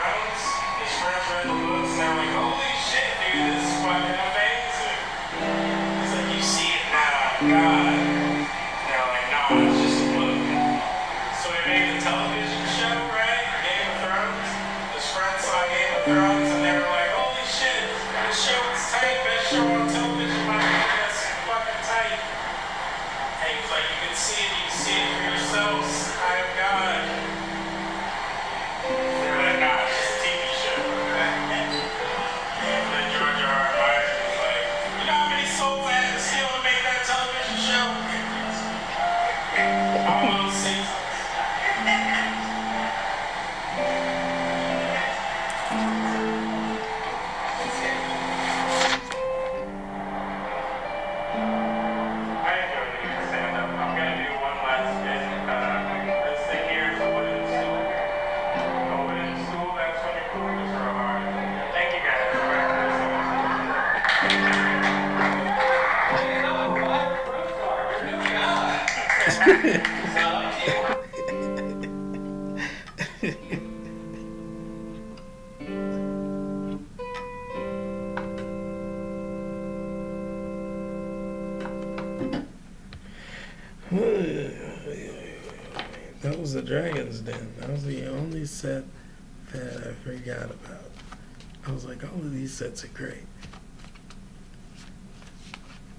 sets 92.55 92.85
a 92.85 92.87
great. 92.87 93.27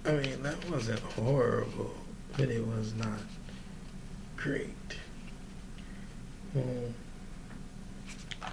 I 0.07 0.13
mean, 0.13 0.43
that 0.43 0.71
wasn't 0.71 1.01
horrible, 1.01 1.95
but 2.39 2.49
it 2.49 2.67
was 2.67 2.95
not 2.95 3.19
great. 4.39 4.71
Well, 6.55 6.65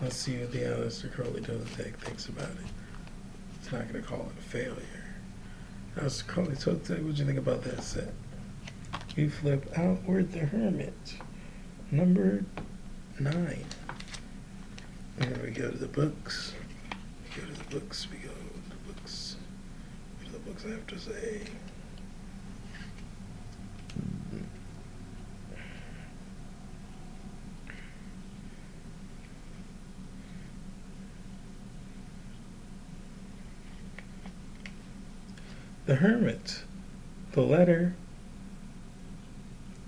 let's 0.02 0.18
see 0.18 0.38
what 0.38 0.52
the 0.52 0.60
Aleister 0.60 1.14
Crowley 1.14 1.40
Totem 1.40 1.66
Tag 1.78 1.96
thinks 2.00 2.28
about 2.28 2.50
it. 2.50 2.72
It's 3.62 3.72
not 3.72 3.88
going 3.90 4.04
to 4.04 4.10
call 4.10 4.20
it 4.20 4.38
a 4.38 4.42
failure. 4.42 5.06
Aleister 5.96 6.28
Crowley 6.28 6.56
Totem 6.58 6.82
Tag, 6.82 7.06
what 7.06 7.16
do 7.16 7.22
you 7.22 7.26
think 7.26 7.40
about 7.40 7.64
that 7.64 7.82
set? 7.82 8.14
We 9.16 9.30
flip 9.30 9.72
Outward 9.78 10.34
the 10.34 10.40
Hermit, 10.40 11.14
number 11.90 12.44
nine. 13.18 13.66
And 15.20 15.38
we 15.38 15.52
go 15.52 15.72
to 15.72 15.78
the 15.78 15.88
books 15.88 16.54
go 17.36 17.42
to 17.42 17.54
the 17.54 17.80
books, 17.80 18.08
we 18.12 18.18
go 18.18 18.30
to 18.30 18.70
the 18.70 18.94
books. 18.94 19.38
Go 20.20 20.26
to 20.28 20.32
the 20.34 20.40
books, 20.40 20.66
I 20.66 20.70
have 20.70 20.88
to 20.88 21.00
say. 21.00 21.42
The 35.86 35.96
Hermit, 35.96 36.64
the 37.34 37.42
letter 37.42 37.96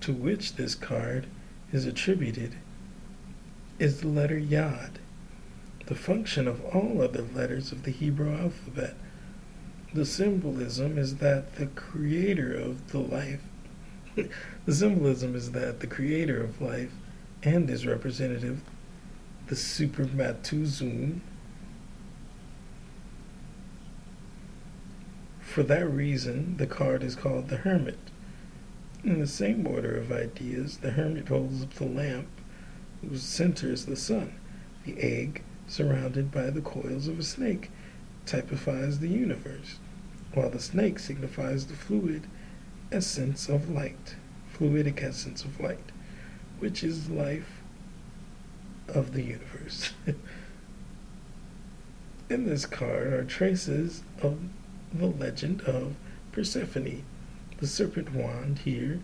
to 0.00 0.12
which 0.12 0.56
this 0.56 0.74
card 0.74 1.26
is 1.72 1.86
attributed, 1.86 2.56
is 3.78 4.00
the 4.00 4.08
letter 4.08 4.36
Yod 4.38 4.98
the 5.86 5.94
function 5.94 6.48
of 6.48 6.64
all 6.66 7.00
other 7.00 7.22
letters 7.22 7.72
of 7.72 7.84
the 7.84 7.90
Hebrew 7.90 8.34
alphabet. 8.34 8.94
The 9.94 10.04
symbolism 10.04 10.98
is 10.98 11.16
that 11.16 11.56
the 11.56 11.66
creator 11.66 12.54
of 12.54 12.90
the 12.92 12.98
life 12.98 13.40
the 14.66 14.74
symbolism 14.74 15.34
is 15.34 15.52
that 15.52 15.80
the 15.80 15.86
creator 15.86 16.42
of 16.42 16.60
life 16.60 16.92
and 17.42 17.68
his 17.68 17.86
representative, 17.86 18.60
the 19.48 19.54
Spermatozoon, 19.54 21.20
for 25.40 25.62
that 25.62 25.88
reason, 25.88 26.56
the 26.56 26.66
card 26.66 27.02
is 27.02 27.14
called 27.14 27.48
the 27.48 27.58
hermit. 27.58 27.98
In 29.04 29.20
the 29.20 29.26
same 29.26 29.66
order 29.66 29.96
of 29.96 30.10
ideas, 30.10 30.78
the 30.78 30.92
hermit 30.92 31.28
holds 31.28 31.62
up 31.62 31.74
the 31.74 31.84
lamp 31.84 32.26
whose 33.02 33.22
center 33.22 33.70
is 33.70 33.86
the 33.86 33.96
sun, 33.96 34.34
the 34.84 34.98
egg, 34.98 35.42
surrounded 35.68 36.30
by 36.30 36.50
the 36.50 36.60
coils 36.60 37.08
of 37.08 37.18
a 37.18 37.22
snake, 37.22 37.70
typifies 38.24 38.98
the 38.98 39.08
universe, 39.08 39.78
while 40.34 40.50
the 40.50 40.60
snake 40.60 40.98
signifies 40.98 41.66
the 41.66 41.74
fluid 41.74 42.26
essence 42.92 43.48
of 43.48 43.70
light, 43.70 44.16
fluidic 44.52 45.02
essence 45.02 45.44
of 45.44 45.60
light, 45.60 45.92
which 46.58 46.84
is 46.84 47.10
life 47.10 47.62
of 48.88 49.12
the 49.12 49.22
universe. 49.22 49.92
In 52.30 52.46
this 52.46 52.66
card 52.66 53.12
are 53.12 53.24
traces 53.24 54.02
of 54.20 54.38
the 54.92 55.06
legend 55.06 55.62
of 55.62 55.94
Persephone. 56.32 57.04
The 57.58 57.66
serpent 57.66 58.12
wand 58.12 58.60
here, 58.60 59.00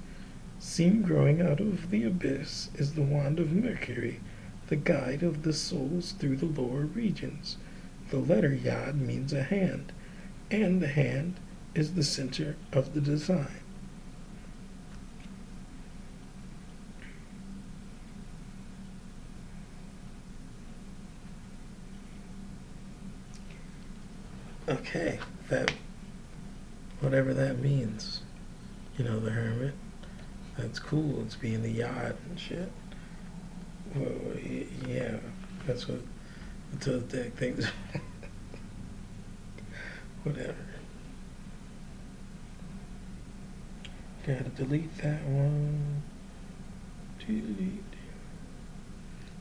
seen 0.59 1.03
growing 1.03 1.41
out 1.41 1.61
of 1.61 1.91
the 1.91 2.05
abyss, 2.05 2.69
is 2.75 2.95
the 2.95 3.03
wand 3.03 3.39
of 3.39 3.53
Mercury 3.53 4.21
the 4.69 4.77
guide 4.77 5.23
of 5.23 5.43
the 5.43 5.53
souls 5.53 6.13
through 6.13 6.37
the 6.37 6.47
lower 6.47 6.85
regions. 6.85 7.57
The 8.11 8.19
letter 8.19 8.53
Yod 8.53 8.97
means 8.97 9.33
a 9.33 9.43
hand, 9.43 9.93
and 10.51 10.81
the 10.81 10.89
hand 10.89 11.37
is 11.75 11.95
the 11.95 12.03
center 12.03 12.57
of 12.73 12.95
the 12.95 13.01
design. 13.01 13.63
Okay, 24.69 25.19
that 25.49 25.73
whatever 27.01 27.35
that 27.35 27.59
means, 27.59 28.23
you 28.97 29.05
know, 29.05 29.19
the 29.19 29.31
hermit. 29.31 29.75
That's 30.57 30.79
cool. 30.79 31.23
It's 31.23 31.35
being 31.35 31.63
the 31.63 31.71
yod 31.71 32.17
and 32.29 32.39
shit. 32.39 32.71
Well, 33.95 34.39
yeah, 34.89 35.17
that's 35.67 35.87
what 35.89 36.01
the 36.81 36.93
the 36.93 37.25
things. 37.25 37.67
Whatever. 40.25 40.55
Gotta 44.27 44.45
delete 44.51 44.97
that 44.99 45.25
one. 45.25 46.03
Delete. 47.27 47.83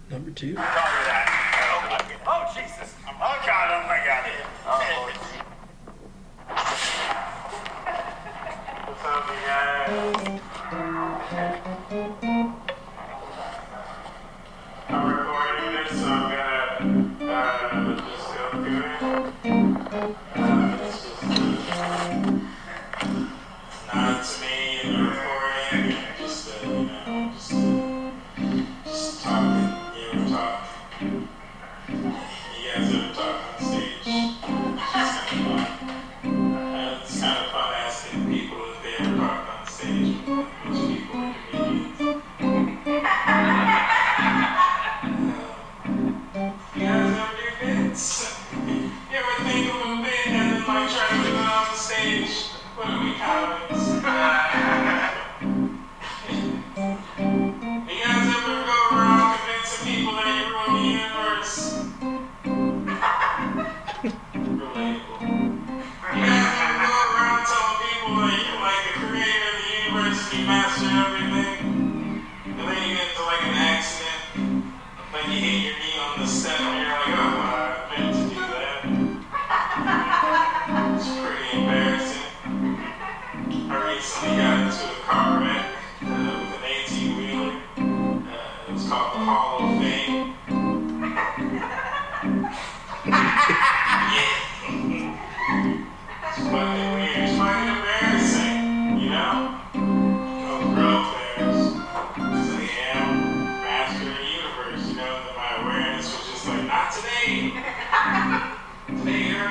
Number 0.09 0.31
two. 0.31 0.57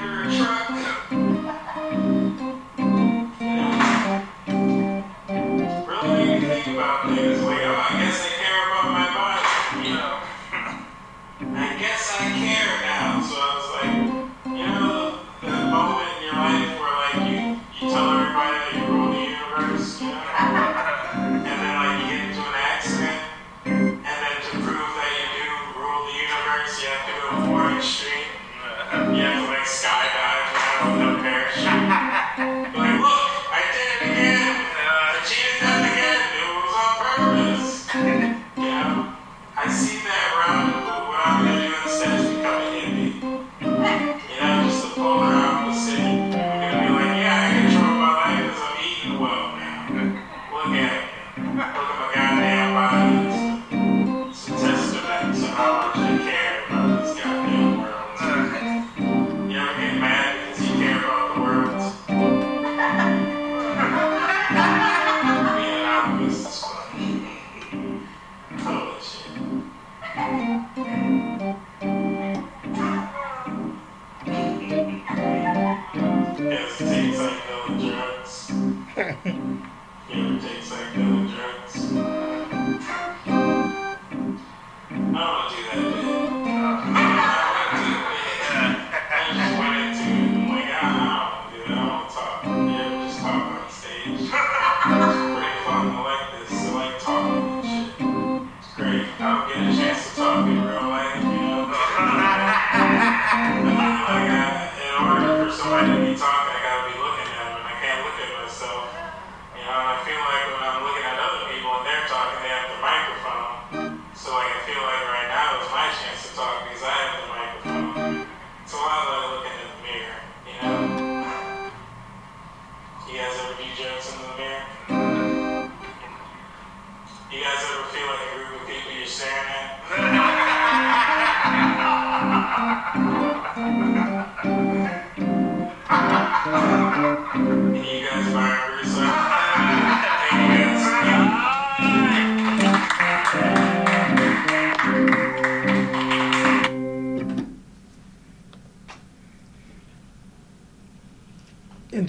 driver 0.00 0.22
a 0.22 0.36
truck. 0.38 0.79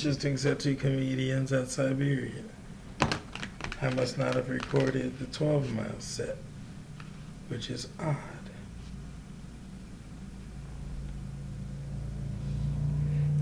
interesting 0.03 0.35
set 0.35 0.59
two 0.59 0.73
comedians 0.73 1.53
at 1.53 1.67
Siberia. 1.67 2.31
I 3.83 3.89
must 3.91 4.17
not 4.17 4.33
have 4.33 4.49
recorded 4.49 5.19
the 5.19 5.27
12 5.27 5.75
mile 5.75 5.99
set, 5.99 6.37
which 7.49 7.69
is 7.69 7.87
odd. 7.99 8.15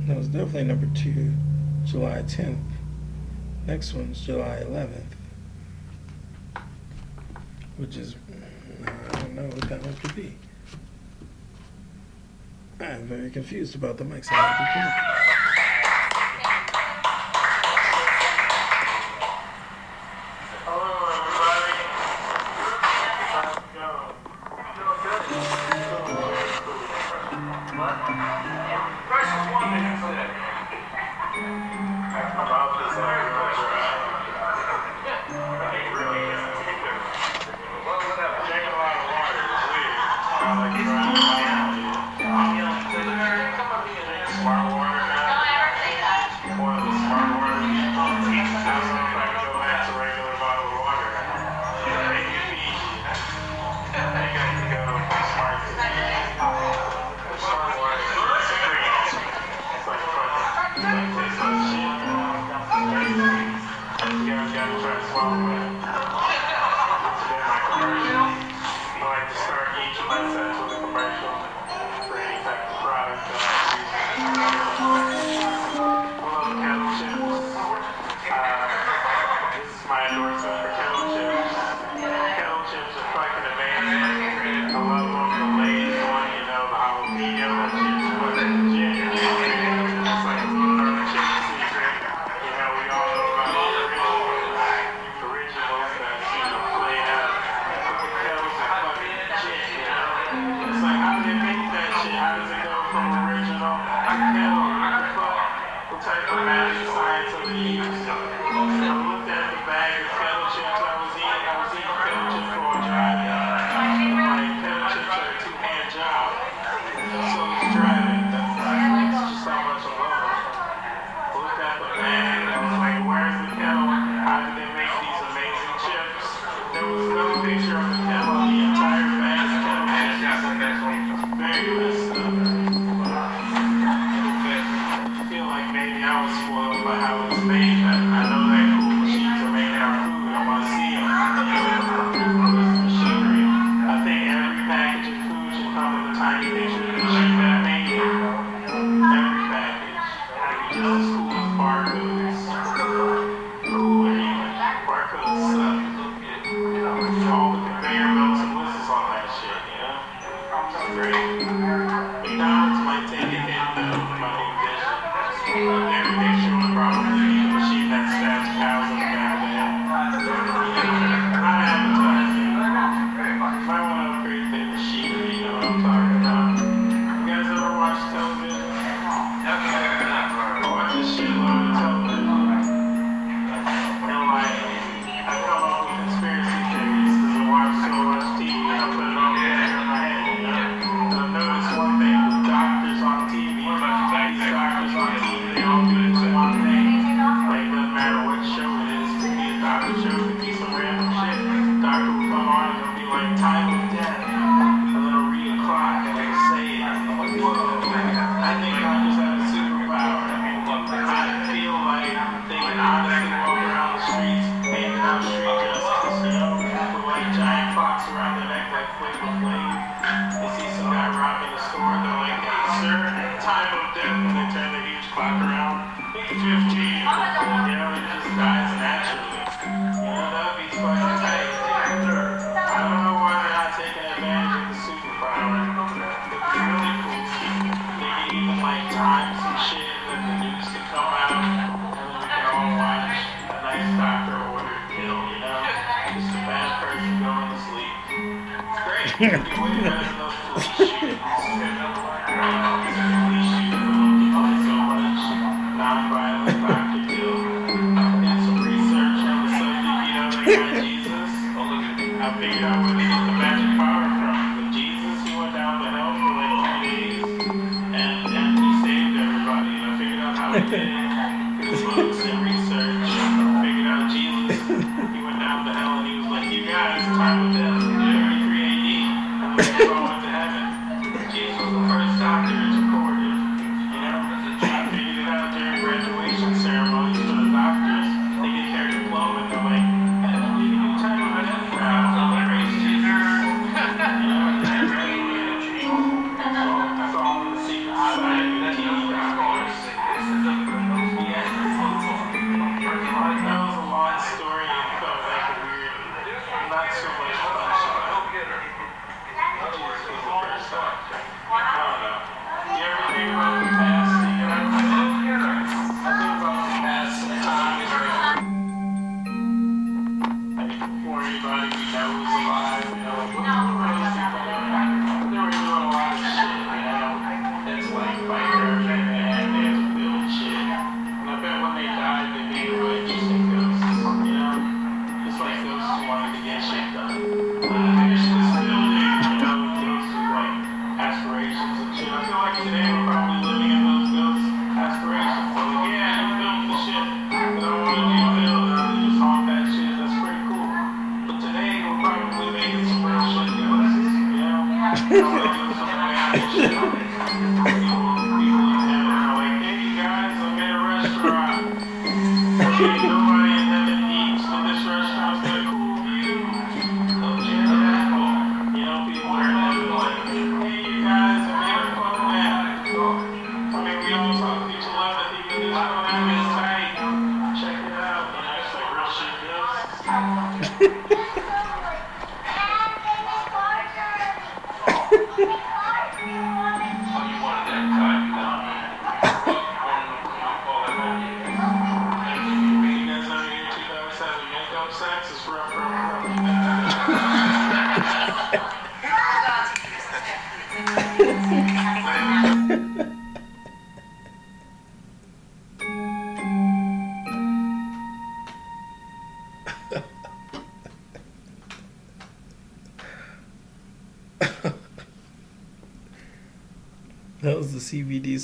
That 0.08 0.18
was 0.18 0.28
definitely 0.28 0.66
number 0.66 0.90
two, 0.94 1.32
July 1.86 2.24
10th. 2.24 2.58
Next 3.66 3.94
one's 3.94 4.20
July 4.20 4.62
11th, 4.66 5.14
which 7.78 7.96
is, 7.96 8.18
I 8.86 9.22
don't 9.22 9.34
know 9.34 9.44
what 9.44 9.62
that 9.70 9.82
one 9.82 9.94
could 9.94 10.14
be. 10.14 10.36
I'm 12.82 13.08
very 13.08 13.30
confused 13.30 13.76
about 13.76 13.98
the 13.98 14.04
mics 14.04 14.30
I 14.30 14.36
have. 14.36 15.19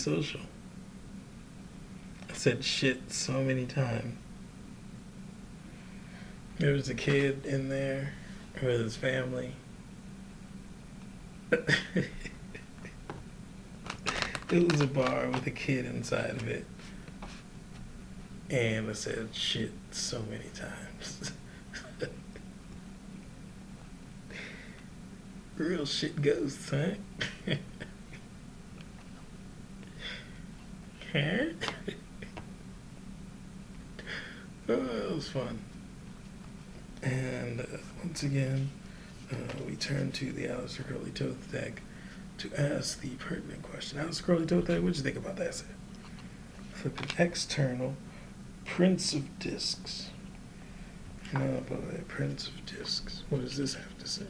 Social. 0.06 0.42
I 2.30 2.34
said 2.34 2.64
shit 2.64 3.12
so 3.12 3.42
many 3.42 3.66
times. 3.66 4.16
There 6.60 6.74
was 6.74 6.90
a 6.90 6.94
kid 6.94 7.44
in 7.44 7.70
there 7.70 8.14
with 8.62 8.82
his 8.82 8.96
family. 8.96 9.54
it 11.52 11.58
was 14.52 14.80
a 14.80 14.86
bar 14.86 15.28
with 15.30 15.48
a 15.48 15.52
kid 15.52 15.88
inside 15.88 16.30
of 16.30 16.48
it. 16.48 16.68
And 18.52 18.88
I 18.88 18.94
said 18.94 19.30
shit 19.34 19.72
so 19.90 20.22
many 20.30 20.52
times. 20.54 21.32
Real 25.58 25.88
shit 25.88 26.22
ghosts, 26.22 26.70
huh? 27.48 27.56
Huh? 31.16 31.22
oh, 34.68 34.74
it 34.74 35.16
was 35.16 35.30
fun. 35.30 35.60
And 37.02 37.62
uh, 37.62 37.78
once 38.04 38.24
again, 38.24 38.70
uh, 39.32 39.36
we 39.66 39.78
turn 39.78 40.12
to 40.12 40.34
the 40.34 40.48
Aleister 40.48 40.86
Crowley 40.86 41.12
Thoth 41.12 41.54
deck 41.54 41.82
to 42.40 42.52
ask 42.58 43.00
the 43.00 43.12
pertinent 43.12 43.64
question. 43.64 43.98
Aleister 43.98 44.24
Crowley 44.24 44.46
Thoth 44.46 44.68
deck, 44.68 44.82
what'd 44.82 44.98
you 44.98 45.04
think 45.04 45.16
about 45.16 45.38
that 45.38 45.56
set? 45.56 45.68
Flip 46.74 47.00
an 47.00 47.08
external 47.18 47.96
Prince 48.66 49.14
of 49.14 49.40
Discs. 49.40 50.10
Oh 51.34 51.62
boy, 51.62 52.04
Prince 52.10 52.50
of 52.50 52.66
Discs. 52.66 53.24
What 53.30 53.40
does 53.40 53.56
this 53.56 53.76
have 53.76 53.98
to 54.00 54.06
say? 54.06 54.26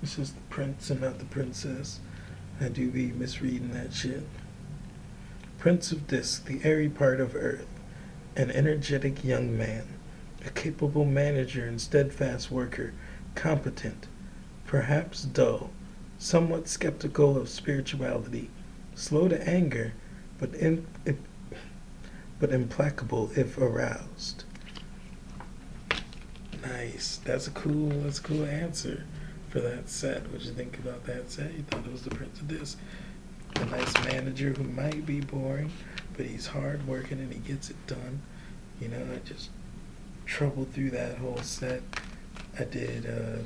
This 0.00 0.18
is 0.18 0.32
the 0.32 0.40
prince 0.48 0.88
and 0.88 1.02
not 1.02 1.18
the 1.18 1.26
princess. 1.26 2.00
I 2.58 2.68
do 2.68 2.90
be 2.90 3.12
misreading 3.12 3.72
that 3.72 3.92
shit. 3.92 4.22
Prince 5.58 5.92
of 5.92 6.06
Disc, 6.06 6.46
the 6.46 6.60
airy 6.64 6.88
part 6.88 7.20
of 7.20 7.36
Earth, 7.36 7.66
an 8.34 8.50
energetic 8.50 9.22
young 9.22 9.58
man, 9.58 9.86
a 10.46 10.50
capable 10.50 11.04
manager 11.04 11.66
and 11.66 11.78
steadfast 11.78 12.50
worker, 12.50 12.94
competent, 13.34 14.06
perhaps 14.66 15.22
dull, 15.22 15.70
somewhat 16.18 16.66
skeptical 16.66 17.36
of 17.36 17.50
spirituality, 17.50 18.48
slow 18.94 19.28
to 19.28 19.46
anger, 19.46 19.92
but 20.38 20.54
in, 20.54 20.86
if, 21.04 21.16
but 22.38 22.52
implacable 22.52 23.30
if 23.36 23.58
aroused. 23.58 24.44
Nice. 26.62 27.20
That's 27.22 27.46
a 27.46 27.50
cool. 27.50 27.90
That's 28.02 28.18
a 28.18 28.22
cool 28.22 28.44
answer 28.44 29.04
for 29.50 29.60
that 29.60 29.88
set. 29.88 30.22
What'd 30.30 30.46
you 30.46 30.52
think 30.52 30.78
about 30.78 31.04
that 31.04 31.30
set? 31.30 31.52
You 31.52 31.64
thought 31.64 31.84
it 31.84 31.92
was 31.92 32.02
the 32.02 32.10
Prince 32.10 32.40
of 32.40 32.48
Disc. 32.48 32.78
A 33.56 33.64
nice 33.66 33.92
manager 34.04 34.50
who 34.50 34.62
might 34.62 35.04
be 35.04 35.20
boring, 35.20 35.72
but 36.16 36.24
he's 36.24 36.46
hard 36.46 36.86
working 36.86 37.18
and 37.18 37.32
he 37.32 37.40
gets 37.40 37.68
it 37.68 37.86
done. 37.88 38.22
You 38.80 38.88
know, 38.88 39.04
I 39.12 39.18
just 39.28 39.50
troubled 40.24 40.72
through 40.72 40.90
that 40.90 41.18
whole 41.18 41.42
set. 41.42 41.82
I 42.58 42.64
did 42.64 43.06
uh, 43.06 43.42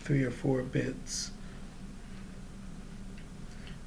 three 0.00 0.24
or 0.24 0.32
four 0.32 0.62
bits, 0.62 1.30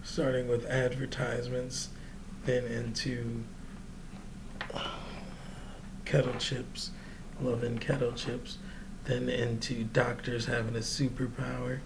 starting 0.03 0.47
with 0.47 0.65
advertisements, 0.65 1.89
then 2.45 2.63
into 2.65 3.43
kettle 6.05 6.33
chips, 6.39 6.91
loving 7.41 7.77
kettle 7.77 8.13
chips, 8.13 8.57
then 9.05 9.29
into 9.29 9.83
doctors 9.85 10.45
having 10.45 10.75
a 10.75 10.79
superpower, 10.79 11.79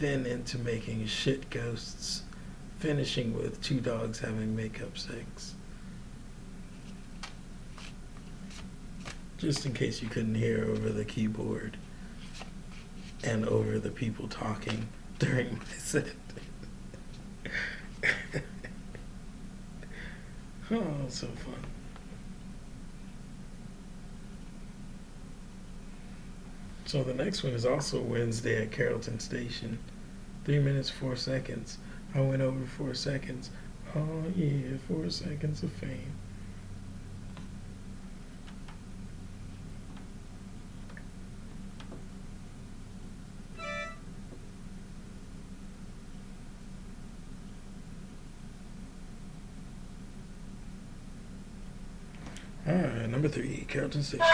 then 0.00 0.26
into 0.26 0.58
making 0.58 1.06
shit 1.06 1.48
ghosts, 1.50 2.22
finishing 2.78 3.34
with 3.34 3.62
two 3.62 3.80
dogs 3.80 4.18
having 4.20 4.54
makeup 4.54 4.98
sex. 4.98 5.54
Just 9.38 9.66
in 9.66 9.72
case 9.72 10.00
you 10.02 10.08
couldn't 10.08 10.34
hear 10.36 10.64
over 10.64 10.90
the 10.90 11.04
keyboard 11.04 11.76
and 13.22 13.46
over 13.48 13.78
the 13.78 13.90
people 13.90 14.28
talking 14.28 14.88
during 15.18 15.58
my 15.58 15.64
set. 15.78 16.06
oh, 20.70 21.06
so 21.08 21.26
fun. 21.26 21.73
So 26.86 27.02
the 27.02 27.14
next 27.14 27.42
one 27.42 27.54
is 27.54 27.64
also 27.64 28.00
Wednesday 28.00 28.62
at 28.62 28.70
Carrollton 28.70 29.18
Station. 29.18 29.78
Three 30.44 30.58
minutes, 30.58 30.90
four 30.90 31.16
seconds. 31.16 31.78
I 32.14 32.20
went 32.20 32.42
over 32.42 32.64
four 32.66 32.94
seconds. 32.94 33.50
Oh, 33.96 34.24
yeah, 34.36 34.76
four 34.86 35.08
seconds 35.08 35.62
of 35.62 35.72
fame. 35.72 36.12
All 52.66 52.72
right, 52.74 53.08
number 53.08 53.28
three, 53.28 53.64
Carrollton 53.68 54.02
Station. 54.02 54.24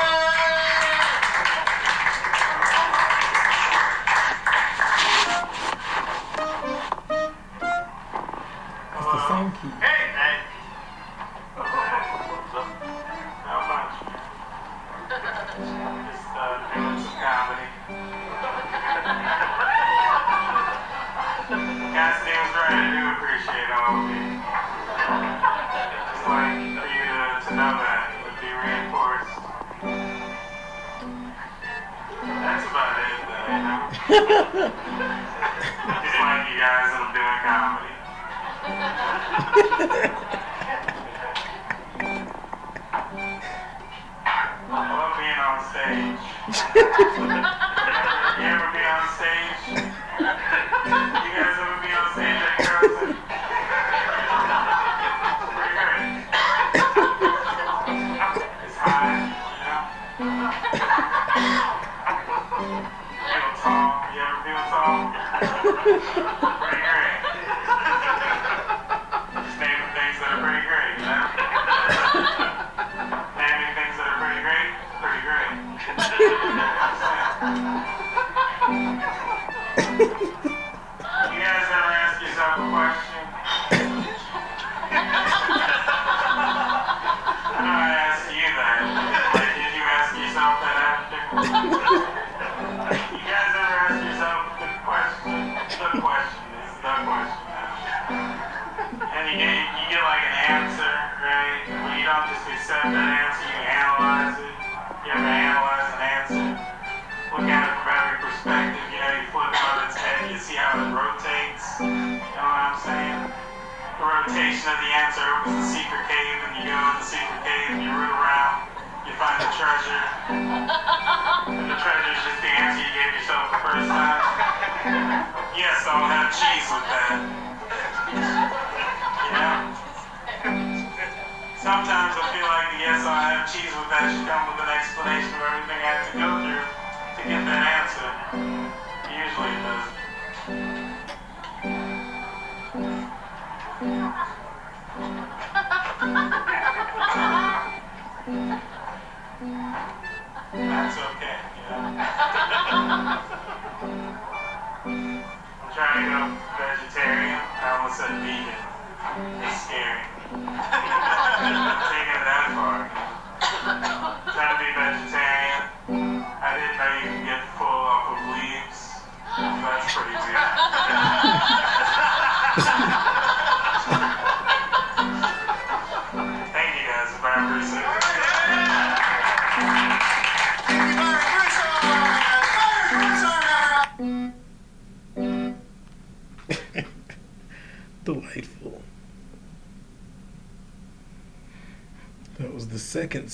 Frank. 9.49 9.90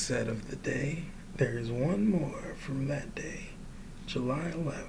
said 0.06 0.28
of 0.28 0.50
the 0.50 0.54
day, 0.54 1.02
there 1.36 1.58
is 1.58 1.68
one 1.68 2.08
more 2.08 2.54
from 2.60 2.86
that 2.86 3.12
day, 3.16 3.48
July 4.06 4.52
11th. 4.54 4.84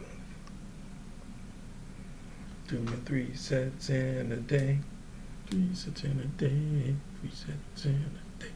Two 2.67 2.77
and 2.77 3.03
three 3.03 3.33
sets 3.33 3.89
in 3.89 4.31
a 4.31 4.35
day, 4.35 4.77
three 5.49 5.73
sets 5.73 6.03
in 6.03 6.19
a 6.19 6.39
day, 6.39 6.95
three 7.19 7.31
sets 7.31 7.85
in 7.85 7.95
a 7.95 8.43
day. 8.43 8.51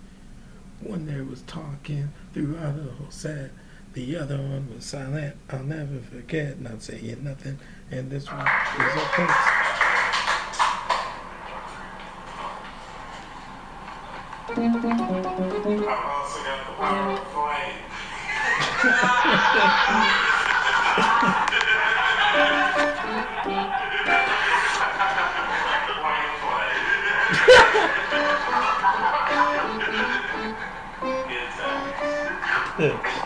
One 0.82 1.08
there 1.08 1.24
was 1.24 1.42
talking 1.48 2.14
throughout 2.32 2.76
the 2.76 2.92
whole 2.92 3.10
set. 3.10 3.50
The 3.94 4.16
other 4.18 4.38
one 4.38 4.72
was 4.72 4.86
silent. 4.86 5.38
I'll 5.50 5.64
never 5.64 6.00
forget, 6.00 6.62
not 6.62 6.84
saying 6.84 7.24
nothing. 7.24 7.58
And 7.90 8.12
this 8.12 8.28
one 8.28 8.42
is 8.42 8.48
a. 8.48 9.62
Thank 14.54 15.40
you. 15.40 15.51
I've 15.64 15.68
also 15.68 16.42
got 16.44 16.66
the 16.66 16.74
power 16.74 17.12
of 17.12 17.20
flame. 17.32 17.78
Yeah. 32.80 33.21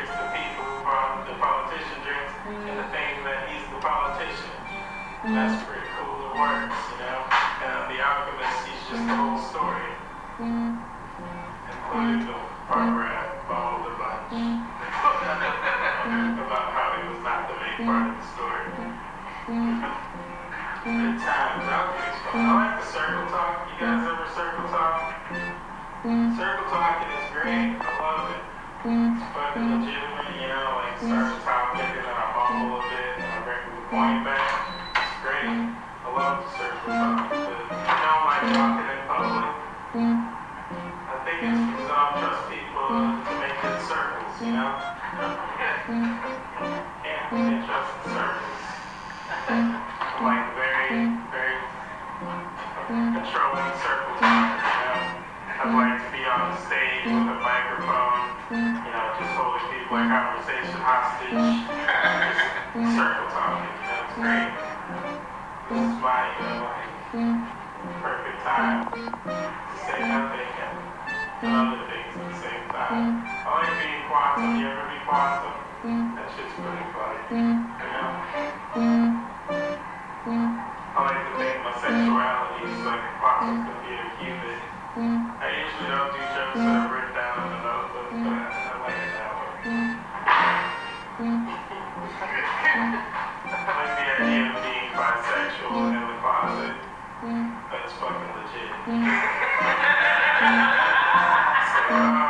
tricks 0.00 0.16
the 0.16 0.28
people 0.32 0.64
from 0.80 1.28
the 1.28 1.36
politician 1.36 2.00
drinks 2.00 2.32
and 2.48 2.78
the 2.78 2.88
thing 2.88 3.20
that 3.24 3.48
he's 3.48 3.64
the 3.68 3.80
politician. 3.84 4.56
That's 5.24 5.62
pretty 5.68 5.86
cool. 6.00 6.32
It 6.32 6.38
works. 6.40 6.89
Bye. 101.90 102.29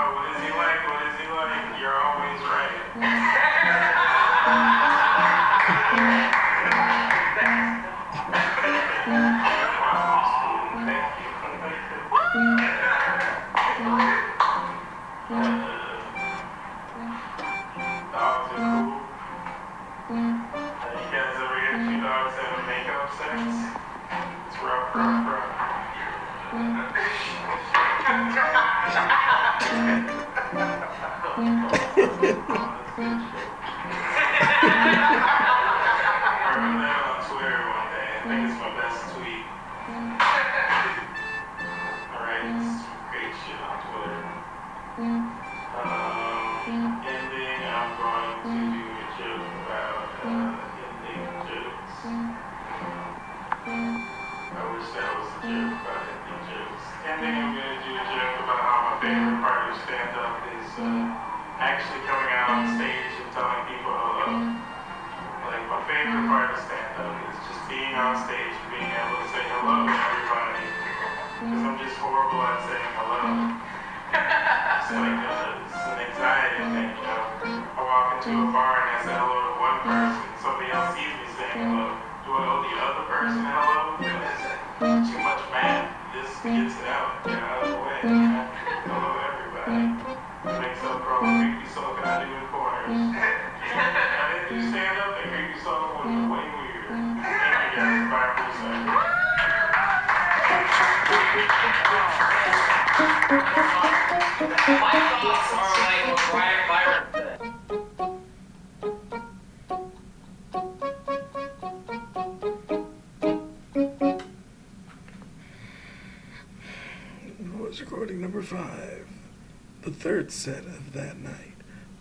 set 120.41 120.64
of 120.64 120.93
that 120.95 121.18
night, 121.18 121.53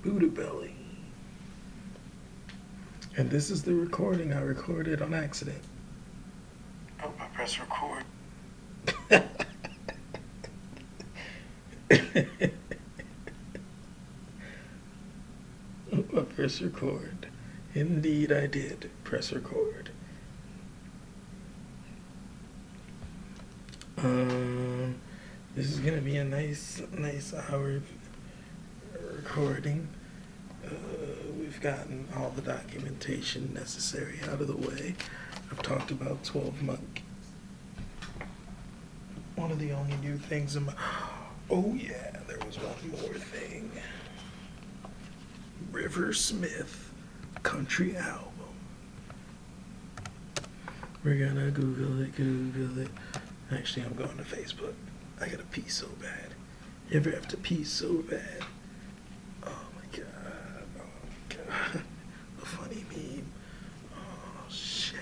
Buddha 0.01 0.27
Belly. 0.27 0.73
And 3.17 3.29
this 3.29 3.49
is 3.49 3.63
the 3.63 3.73
recording 3.73 4.31
I 4.31 4.39
recorded 4.39 5.01
on 5.01 5.13
accident. 5.13 5.61
Oh, 7.03 7.11
I 7.19 7.25
press 7.35 7.59
record. 7.59 8.05
I 9.11 9.23
press 16.33 16.61
record. 16.61 17.27
Indeed, 17.75 18.31
I 18.31 18.47
did 18.47 18.89
press 19.03 19.33
record. 19.33 19.89
Um, 23.97 24.95
this 25.57 25.69
is 25.69 25.79
gonna 25.79 25.99
be 25.99 26.15
a 26.15 26.23
nice, 26.23 26.81
nice 26.97 27.33
hour 27.33 27.81
recording. 29.15 29.87
Uh, 30.65 30.69
we've 31.37 31.59
gotten 31.61 32.07
all 32.15 32.29
the 32.31 32.41
documentation 32.41 33.53
necessary 33.53 34.19
out 34.29 34.41
of 34.41 34.47
the 34.47 34.55
way. 34.55 34.95
I've 35.51 35.61
talked 35.61 35.91
about 35.91 36.23
12 36.23 36.61
monk. 36.61 37.03
One 39.35 39.51
of 39.51 39.59
the 39.59 39.71
only 39.71 39.95
new 39.97 40.17
things 40.17 40.55
in 40.55 40.65
my. 40.65 40.73
Oh, 41.49 41.73
yeah, 41.75 42.17
there 42.27 42.37
was 42.45 42.57
one 42.57 42.91
more 42.91 43.13
thing. 43.17 43.71
River 45.71 46.13
Smith 46.13 46.91
country 47.43 47.95
album. 47.95 48.25
We're 51.03 51.25
gonna 51.25 51.49
Google 51.51 52.01
it, 52.01 52.15
Google 52.15 52.79
it. 52.79 52.89
Actually, 53.51 53.85
I'm 53.85 53.95
going 53.95 54.17
to 54.17 54.23
Facebook. 54.23 54.73
I 55.21 55.27
gotta 55.27 55.43
pee 55.43 55.67
so 55.67 55.87
bad. 56.01 56.33
You 56.89 56.97
ever 56.97 57.11
have 57.11 57.27
to 57.29 57.37
pee 57.37 57.63
so 57.63 57.93
bad? 58.09 58.43
Oh 59.43 59.61
my 59.75 59.97
god. 59.97 60.05
Oh 60.77 60.81
my 60.81 61.35
god. 61.35 61.38
A 61.49 62.45
funny 62.45 62.85
meme. 62.91 63.25
Oh 63.95 64.49
shit. 64.49 64.99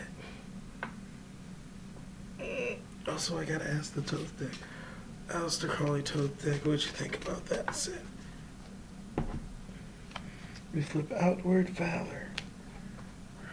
Mm. 2.40 2.78
Also, 3.08 3.38
I 3.38 3.46
gotta 3.46 3.70
ask 3.70 3.94
the 3.94 4.02
Thoth 4.02 4.40
Deck. 4.40 4.58
Aleister 5.30 5.70
Crowley 5.70 6.02
Thoth 6.02 6.44
Deck, 6.44 6.66
what'd 6.66 6.84
you 6.84 6.92
think 6.92 7.22
about 7.24 7.46
that 7.48 7.76
set? 7.76 8.02
We 10.74 10.82
flip 10.82 11.12
outward 11.14 11.70
valor. 11.70 12.28
Oh. 13.42 13.48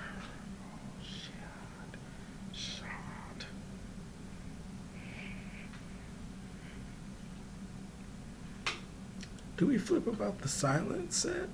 Do 9.56 9.66
we 9.68 9.78
flip 9.78 10.06
about 10.06 10.40
the 10.40 10.48
silent 10.48 11.12
set? 11.12 11.48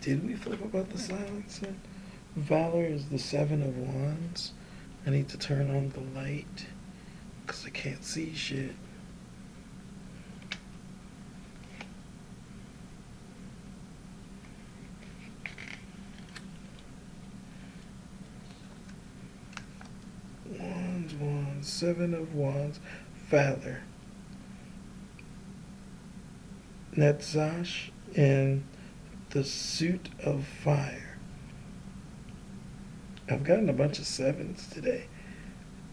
Did 0.00 0.26
we 0.26 0.34
flip 0.34 0.64
about 0.64 0.88
the 0.88 0.98
silent 0.98 1.50
set? 1.50 1.74
Valor 2.34 2.84
is 2.84 3.06
the 3.06 3.18
seven 3.18 3.60
of 3.62 3.76
wands. 3.76 4.52
I 5.06 5.10
need 5.10 5.28
to 5.28 5.38
turn 5.38 5.68
on 5.70 5.90
the 5.90 6.18
light 6.18 6.66
because 7.44 7.66
I 7.66 7.70
can't 7.70 8.02
see 8.02 8.34
shit. 8.34 8.74
Wands, 20.58 21.14
wands, 21.14 21.68
seven 21.68 22.14
of 22.14 22.34
wands, 22.34 22.80
Valor. 23.28 23.82
Netzach 26.96 27.90
in 28.14 28.64
the 29.30 29.44
suit 29.44 30.08
of 30.24 30.44
fire. 30.44 31.16
I've 33.28 33.44
gotten 33.44 33.68
a 33.68 33.72
bunch 33.72 34.00
of 34.00 34.06
sevens 34.06 34.66
today. 34.66 35.04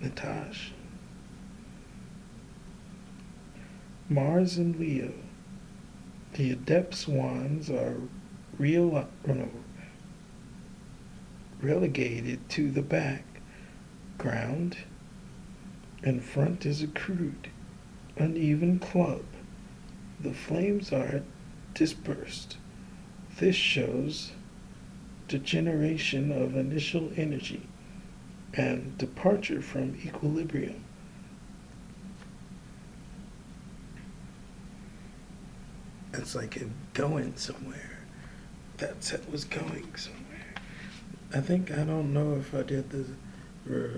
Netzach. 0.01 0.71
Mars 4.09 4.57
and 4.57 4.75
Leo. 4.79 5.13
The 6.33 6.51
Adept's 6.51 7.07
wands 7.07 7.69
are 7.69 7.97
real, 8.57 8.95
uh, 8.95 9.05
no, 9.27 9.49
relegated 11.61 12.49
to 12.49 12.71
the 12.71 12.81
background, 12.81 14.77
and 16.03 16.23
front 16.23 16.65
is 16.65 16.81
a 16.81 16.87
crude, 16.87 17.49
uneven 18.17 18.79
club. 18.79 19.23
The 20.19 20.33
flames 20.33 20.91
are 20.91 21.21
dispersed. 21.75 22.57
This 23.37 23.55
shows 23.55 24.31
degeneration 25.27 26.31
of 26.31 26.55
initial 26.55 27.11
energy 27.15 27.61
and 28.53 28.97
departure 28.97 29.61
from 29.61 29.95
equilibrium. 30.03 30.83
It's 36.13 36.33
like 36.33 36.57
it 36.57 36.67
going 36.93 37.35
somewhere. 37.35 37.99
That 38.77 39.03
set 39.03 39.29
was 39.31 39.45
going 39.45 39.95
somewhere. 39.95 40.55
I 41.31 41.41
think 41.41 41.71
I 41.71 41.83
don't 41.83 42.13
know 42.13 42.35
if 42.35 42.55
I 42.55 42.63
did 42.63 42.89
the 42.89 43.05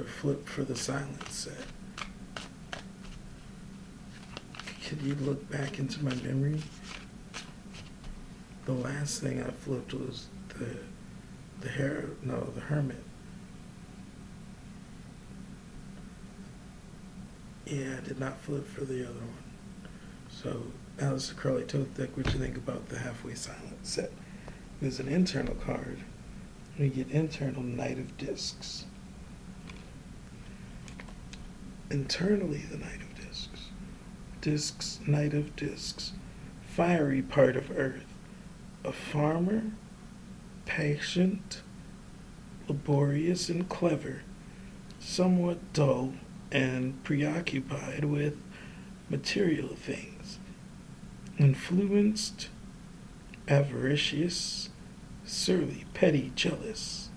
flip 0.05 0.47
for 0.49 0.63
the 0.63 0.75
silent 0.75 1.29
set. 1.29 1.53
Could 4.87 5.01
you 5.01 5.15
look 5.15 5.49
back 5.49 5.79
into 5.79 6.03
my 6.03 6.15
memory? 6.15 6.59
The 8.69 8.75
last 8.75 9.21
thing 9.21 9.41
I 9.41 9.49
flipped 9.49 9.95
was 9.95 10.27
the 10.49 10.77
the 11.59 11.69
hair 11.69 12.05
no 12.21 12.51
the 12.53 12.61
hermit. 12.61 13.03
Yeah, 17.65 17.95
I 17.97 18.07
did 18.07 18.19
not 18.19 18.39
flip 18.41 18.67
for 18.67 18.85
the 18.85 19.05
other 19.05 19.21
one. 19.21 19.89
So 20.29 20.67
Aleister 20.99 21.35
Crowley 21.35 21.63
Thoth 21.63 21.97
Deck, 21.97 22.15
what 22.15 22.27
you 22.27 22.39
think 22.39 22.57
about 22.57 22.89
the 22.89 22.99
halfway 22.99 23.33
silent 23.33 23.87
set? 23.87 24.11
There's 24.79 24.99
an 24.99 25.07
internal 25.07 25.55
card. 25.55 25.97
We 26.77 26.89
get 26.89 27.09
internal 27.09 27.63
Knight 27.63 27.97
of 27.97 28.19
Discs. 28.19 28.85
Internally 31.89 32.65
the 32.69 32.77
Knight 32.77 33.01
of 33.01 33.15
Discs. 33.25 33.61
Discs, 34.41 34.99
Knight 35.07 35.33
of 35.33 35.55
Discs. 35.55 36.11
Fiery 36.67 37.23
part 37.23 37.55
of 37.55 37.71
Earth. 37.75 38.08
A 38.83 38.91
farmer, 38.91 39.63
patient, 40.65 41.61
laborious 42.67 43.49
and 43.49 43.67
clever, 43.67 44.21
somewhat 44.99 45.73
dull 45.73 46.13
and 46.51 47.03
preoccupied 47.03 48.05
with 48.05 48.37
material 49.09 49.75
things, 49.75 50.39
influenced, 51.37 52.49
avaricious, 53.47 54.69
surly, 55.25 55.85
petty, 55.93 56.31
jealous. 56.35 57.09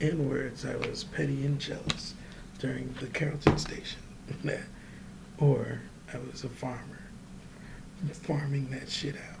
In 0.00 0.28
words, 0.28 0.64
I 0.64 0.76
was 0.76 1.04
petty 1.04 1.44
and 1.44 1.58
jealous 1.58 2.14
during 2.58 2.94
the 3.00 3.06
counting 3.06 3.58
station. 3.58 4.00
or 5.38 5.80
I 6.12 6.18
was 6.18 6.44
a 6.44 6.48
farmer, 6.48 6.93
farming 8.12 8.70
that 8.70 8.88
shit 8.88 9.16
out 9.16 9.38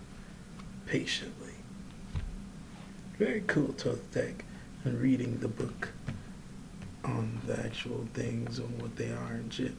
patiently. 0.86 1.52
Very 3.18 3.42
cool 3.46 3.72
Thoth 3.72 4.12
Deck 4.12 4.44
and 4.84 5.00
reading 5.00 5.38
the 5.38 5.48
book 5.48 5.88
on 7.04 7.40
the 7.46 7.58
actual 7.60 8.06
things 8.14 8.58
and 8.58 8.80
what 8.80 8.96
they 8.96 9.10
are 9.10 9.32
and 9.32 9.52
shit. 9.52 9.72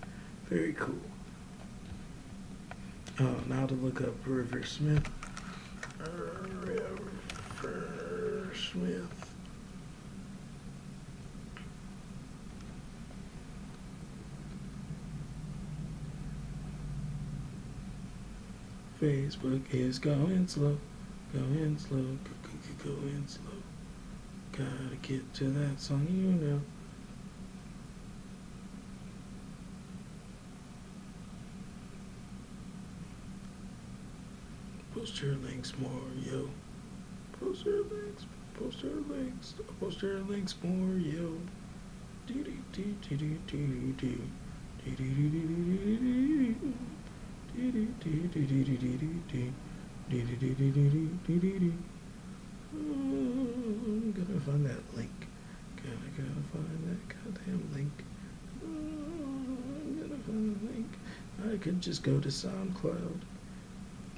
Very 0.47 0.73
cool. 0.73 0.95
Oh, 3.19 3.37
now 3.47 3.65
to 3.65 3.73
look 3.73 4.01
up 4.01 4.13
River 4.25 4.63
Smith. 4.63 5.09
River 7.61 8.51
Smith. 8.53 9.14
Facebook 19.05 19.61
is 19.69 19.99
going 19.99 20.47
slow, 20.47 20.75
going 21.31 21.77
slow, 21.77 22.17
going 22.83 23.23
slow. 23.27 23.51
Gotta 24.51 24.95
get 25.03 25.31
to 25.35 25.43
that 25.43 25.79
song, 25.79 26.07
you 26.09 26.31
know. 26.47 26.59
Post 34.95 35.21
your 35.21 35.35
links 35.35 35.73
more, 35.77 35.91
yo. 36.23 36.49
Post 37.39 37.63
your 37.63 37.83
links, 37.83 38.25
post 38.59 38.81
your 38.81 39.01
links, 39.07 39.53
post 39.79 40.01
your 40.01 40.21
links 40.21 40.55
more, 40.63 40.97
yo. 40.97 41.37
Do 42.25 42.33
do 42.33 42.53
do 42.73 42.95
do 43.07 43.15
do 43.17 43.37
do 43.45 43.93
do. 43.97 44.21
Do 44.83 44.91
do 44.91 44.97
do 44.97 45.29
do 45.29 45.47
do 45.47 45.97
do 45.97 46.53
do 46.53 46.94
I'm 52.73 54.11
gonna 54.11 54.39
find 54.41 54.65
that 54.65 54.95
link. 54.95 55.27
Gotta 55.77 56.09
gotta 56.17 56.43
find 56.51 56.81
that 56.89 57.01
goddamn 57.07 57.63
link. 57.73 58.03
Mm, 58.65 60.03
I'm 60.03 60.59
gonna 61.39 61.53
I 61.53 61.57
could 61.57 61.79
just 61.81 62.03
go 62.03 62.19
to 62.19 62.27
SoundCloud 62.27 63.21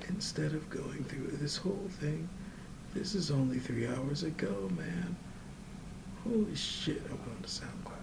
instead 0.08 0.54
of 0.54 0.70
going 0.70 1.04
through 1.04 1.38
this 1.38 1.58
whole 1.58 1.90
thing. 2.00 2.28
This 2.94 3.14
is 3.14 3.30
only 3.30 3.60
three 3.60 3.88
hours 3.88 4.24
ago, 4.24 4.70
man. 4.76 5.16
Holy 6.24 6.56
shit, 6.56 7.02
I'm 7.10 7.18
going 7.18 7.42
to 7.44 7.50
SoundCloud. 7.50 7.97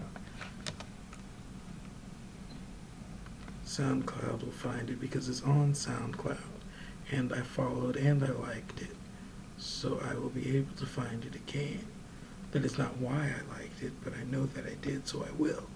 SoundCloud 3.75 4.41
will 4.41 4.51
find 4.53 4.89
it 4.89 5.01
because 5.01 5.27
it's 5.27 5.43
on 5.43 5.73
SoundCloud. 5.73 6.37
And 7.11 7.33
I 7.33 7.41
followed 7.41 7.97
and 7.97 8.23
I 8.23 8.31
liked 8.31 8.81
it. 8.81 8.95
So 9.57 9.99
I 10.09 10.13
will 10.13 10.29
be 10.29 10.55
able 10.55 10.73
to 10.77 10.85
find 10.85 11.25
it 11.25 11.35
again. 11.35 11.85
That 12.51 12.63
is 12.63 12.77
not 12.77 12.95
why 12.99 13.33
I 13.35 13.59
liked 13.59 13.83
it, 13.83 13.91
but 14.01 14.13
I 14.13 14.23
know 14.31 14.45
that 14.45 14.65
I 14.65 14.75
did, 14.75 15.05
so 15.05 15.25
I 15.25 15.31
will. 15.37 15.67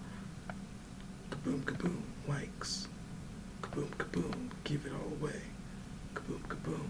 Kaboom, 1.30 1.60
kaboom, 1.64 2.00
likes. 2.26 2.88
Kaboom, 3.60 3.90
kaboom, 3.90 4.48
give 4.64 4.86
it 4.86 4.92
all 4.92 5.12
away. 5.20 5.42
Kaboom, 6.14 6.40
kaboom. 6.48 6.88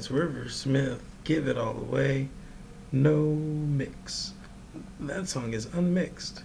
That's 0.00 0.10
River 0.10 0.48
Smith. 0.48 1.02
Give 1.24 1.46
it 1.46 1.58
all 1.58 1.76
away. 1.76 2.30
No 2.90 3.34
mix. 3.34 4.32
That 4.98 5.28
song 5.28 5.52
is 5.52 5.66
unmixed. 5.74 6.42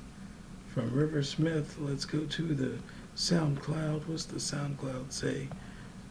From 0.73 0.91
River 0.91 1.23
Smith, 1.23 1.77
let's 1.79 2.03
go 2.03 2.25
to 2.25 2.53
the 2.53 2.73
SoundCloud. 3.15 4.09
What's 4.09 4.25
the 4.25 4.39
SoundCloud 4.39 5.13
say? 5.13 5.47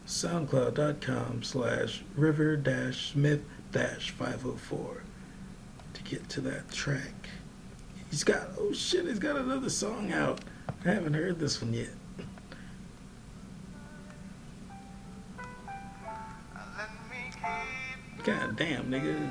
SoundCloud.com 0.07 1.43
slash 1.43 2.03
river 2.17 2.57
dash 2.57 3.13
smith 3.13 3.43
dash 3.73 4.11
504 4.11 5.03
to 5.93 6.03
get 6.03 6.27
to 6.31 6.41
that 6.41 6.73
track. 6.73 7.29
He's 8.11 8.25
got, 8.25 8.49
oh 8.59 8.73
shit, 8.73 9.05
he's 9.05 9.19
got 9.19 9.37
another 9.37 9.69
song 9.69 10.15
out. 10.15 10.41
I 10.83 10.93
haven't 10.93 11.13
heard 11.13 11.39
this 11.39 11.61
one 11.61 11.75
yet. 11.75 11.91
Damn, 18.57 18.91
nigga. 18.91 19.31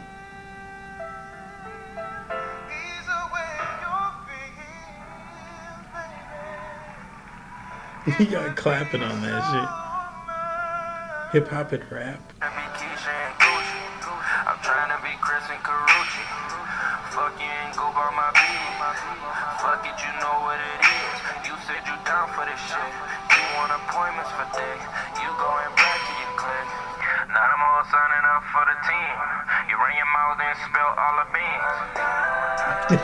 He 8.17 8.26
got 8.26 8.57
clapping 8.57 9.01
on 9.01 9.21
that 9.21 11.32
shit. 11.32 11.41
Hip 11.41 11.49
hop 11.49 11.71
and 11.71 11.89
rap. 11.89 12.19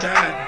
Nobody 0.01 0.39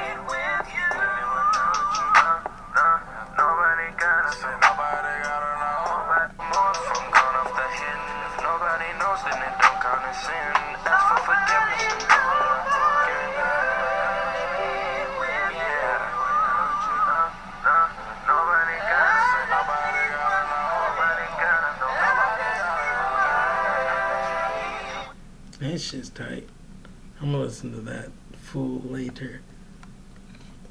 That 25.59 25.79
shit's 25.81 26.09
tight. 26.09 26.47
I'm 27.19 27.31
gonna 27.33 27.43
listen 27.43 27.71
to 27.73 27.81
that 27.81 28.11
full 28.41 28.81
later. 28.85 29.41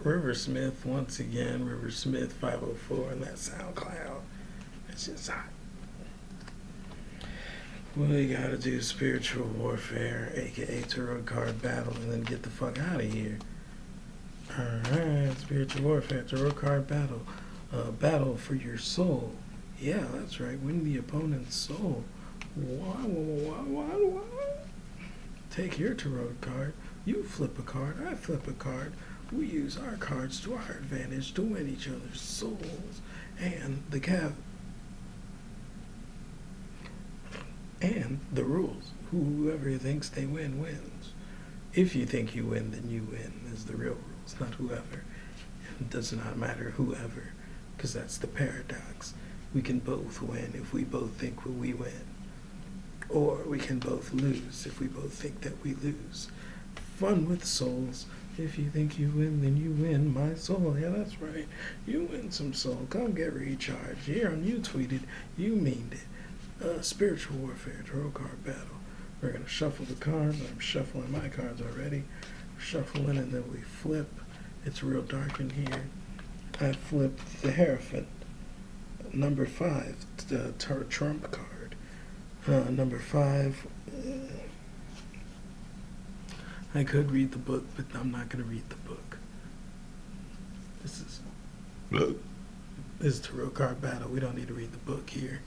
River 0.03 0.35
Smith, 0.35 0.85
once 0.85 1.21
again, 1.21 1.65
River 1.65 1.91
Smith 1.91 2.33
504 2.33 3.13
and 3.13 3.23
that 3.23 3.35
SoundCloud. 3.35 4.21
That 4.89 4.99
shit's 4.99 5.29
hot. 5.29 5.45
We 7.97 8.29
gotta 8.29 8.57
do 8.57 8.81
spiritual 8.81 9.47
warfare, 9.47 10.33
aka 10.35 10.83
tarot 10.83 11.23
card 11.23 11.61
battle, 11.61 11.93
and 11.95 12.11
then 12.11 12.23
get 12.23 12.43
the 12.43 12.51
fuck 12.51 12.79
out 12.79 13.01
of 13.01 13.13
here. 13.13 13.39
Alright, 14.59 15.39
spiritual 15.39 15.83
warfare, 15.83 16.23
tarot 16.23 16.53
card 16.53 16.87
battle. 16.87 17.23
Uh, 17.73 17.91
battle 17.91 18.37
for 18.37 18.55
your 18.55 18.79
soul. 18.79 19.33
Yeah, 19.79 20.05
that's 20.15 20.41
right. 20.41 20.59
Win 20.61 20.85
the 20.85 20.99
opponent's 20.99 21.57
soul. 21.57 22.05
Why, 22.55 22.95
why, 22.95 23.55
why, 23.55 23.85
why, 23.85 24.23
why? 24.23 24.47
Take 25.51 25.79
your 25.79 25.95
tarot 25.95 26.35
card. 26.41 26.75
You 27.05 27.23
flip 27.23 27.59
a 27.59 27.63
card. 27.63 27.97
I 28.07 28.15
flip 28.15 28.47
a 28.47 28.53
card. 28.53 28.93
We 29.33 29.47
use 29.47 29.79
our 29.79 29.97
cards 29.97 30.41
to 30.43 30.55
our 30.55 30.73
advantage 30.73 31.35
to 31.35 31.43
win 31.43 31.69
each 31.69 31.89
other's 31.89 32.21
souls 32.21 33.01
and 33.39 33.83
the 33.89 34.01
cav 34.01 34.33
and 37.81 38.21
the 38.33 38.45
rules. 38.45 38.91
Whoever 39.11 39.77
thinks 39.79 40.09
they 40.09 40.27
win 40.27 40.61
wins. 40.61 41.13
If 41.73 41.95
you 41.95 42.05
think 42.05 42.35
you 42.35 42.47
win, 42.47 42.73
then 42.73 42.91
you 42.91 43.07
win. 43.11 43.33
Is 43.53 43.65
the 43.65 43.77
real 43.77 43.95
rules, 43.95 44.37
not 44.39 44.55
whoever. 44.55 45.05
It 45.81 45.91
does 45.91 46.13
not 46.13 46.37
matter 46.37 46.71
whoever, 46.71 47.33
because 47.77 47.95
that's 47.95 48.19
the 48.19 48.27
paradox. 48.27 49.15
We 49.55 49.63
can 49.63 49.79
both 49.79 50.21
win 50.21 50.53
if 50.55 50.73
we 50.73 50.85
both 50.85 51.13
think 51.13 51.45
we 51.47 51.73
win, 51.73 52.05
or 53.09 53.39
we 53.47 53.59
can 53.59 53.79
both 53.79 54.13
lose 54.13 54.67
if 54.67 54.79
we 54.81 54.87
both 54.87 55.13
think 55.13 55.41
that 55.43 55.63
we 55.65 55.75
lose. 55.75 56.29
Fun 57.01 57.27
with 57.31 57.47
souls. 57.47 58.05
If 58.37 58.59
you 58.59 58.69
think 58.69 58.99
you 58.99 59.09
win, 59.09 59.41
then 59.41 59.57
you 59.57 59.71
win 59.71 60.13
my 60.13 60.35
soul. 60.35 60.77
Yeah, 60.79 60.91
that's 60.91 61.19
right. 61.19 61.49
You 61.87 62.05
win 62.05 62.31
some 62.31 62.53
soul. 62.53 62.87
Come 62.91 63.13
get 63.15 63.33
recharged. 63.33 64.01
Here 64.05 64.29
on 64.29 64.45
you 64.45 64.59
tweeted, 64.59 65.05
you 65.35 65.57
meaned 65.57 65.95
it. 65.95 66.63
Uh, 66.63 66.83
spiritual 66.83 67.39
warfare, 67.39 67.83
tarot 67.87 68.11
card 68.11 68.45
battle. 68.45 68.77
We're 69.23 69.33
gonna 69.33 69.49
shuffle 69.49 69.87
the 69.87 69.95
cards. 69.95 70.37
I'm 70.43 70.59
shuffling 70.59 71.11
my 71.11 71.29
cards 71.29 71.63
already. 71.63 72.05
Shuffling 72.59 73.17
and 73.17 73.33
then 73.33 73.51
we 73.51 73.61
flip. 73.63 74.13
It's 74.67 74.83
real 74.83 75.01
dark 75.01 75.41
in 75.41 75.49
here. 75.49 75.85
I 76.61 76.73
flipped 76.73 77.41
the 77.41 77.53
Hierophant. 77.53 78.09
Number 79.15 79.47
five, 79.47 79.97
the 80.29 80.53
tar- 80.59 80.85
trump 80.85 81.31
card. 81.31 81.77
Uh, 82.47 82.69
number 82.71 82.99
five. 82.99 83.67
uh, 83.89 84.50
I 86.75 86.85
could 86.85 87.11
read 87.11 87.33
the 87.33 87.39
book, 87.39 87.65
but 87.77 87.87
I'm 87.95 88.11
not 88.11 88.29
gonna 88.29 88.45
read 88.45 88.69
the 88.69 88.77
book. 88.77 89.19
This 90.83 91.01
is 91.01 91.21
this 91.91 93.15
is 93.15 93.21
tarot 93.21 93.51
card 93.51 93.81
battle. 93.81 94.09
We 94.09 94.21
don't 94.21 94.37
need 94.37 94.49
to 94.49 94.55
read 94.55 94.73
the 94.73 94.79
book 94.79 95.11
here. 95.11 95.41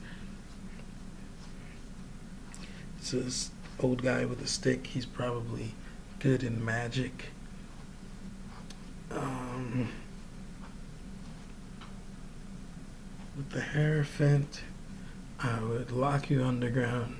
It's 2.98 3.12
this 3.12 3.50
old 3.80 4.02
guy 4.02 4.24
with 4.24 4.42
a 4.42 4.46
stick. 4.46 4.88
He's 4.88 5.06
probably 5.06 5.74
good 6.18 6.42
in 6.42 6.62
magic. 6.64 7.26
Um, 9.10 9.88
With 13.36 13.50
the 13.50 13.62
Hierophant, 13.62 14.60
I 15.40 15.60
would 15.60 15.90
lock 15.90 16.30
you 16.30 16.44
underground 16.44 17.16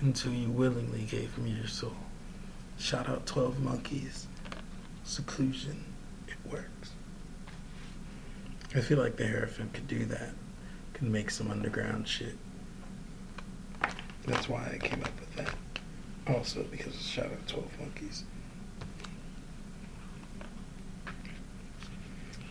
until 0.00 0.32
you 0.32 0.48
willingly 0.48 1.02
gave 1.02 1.36
me 1.36 1.50
your 1.50 1.66
soul. 1.66 2.07
Shout 2.78 3.08
out 3.08 3.26
12 3.26 3.60
Monkeys. 3.60 4.28
Seclusion. 5.04 5.84
It 6.28 6.36
works. 6.50 6.92
I 8.74 8.80
feel 8.80 8.98
like 8.98 9.16
the 9.16 9.26
Hierophant 9.26 9.72
could 9.74 9.88
do 9.88 10.04
that. 10.06 10.30
Could 10.94 11.08
make 11.08 11.30
some 11.30 11.50
underground 11.50 12.06
shit. 12.06 12.36
That's 14.26 14.48
why 14.48 14.70
I 14.72 14.78
came 14.78 15.02
up 15.02 15.18
with 15.18 15.34
that. 15.36 15.54
Also 16.28 16.62
because 16.70 16.94
of 16.94 17.00
shout 17.00 17.26
out 17.26 17.48
12 17.48 17.80
Monkeys. 17.80 18.24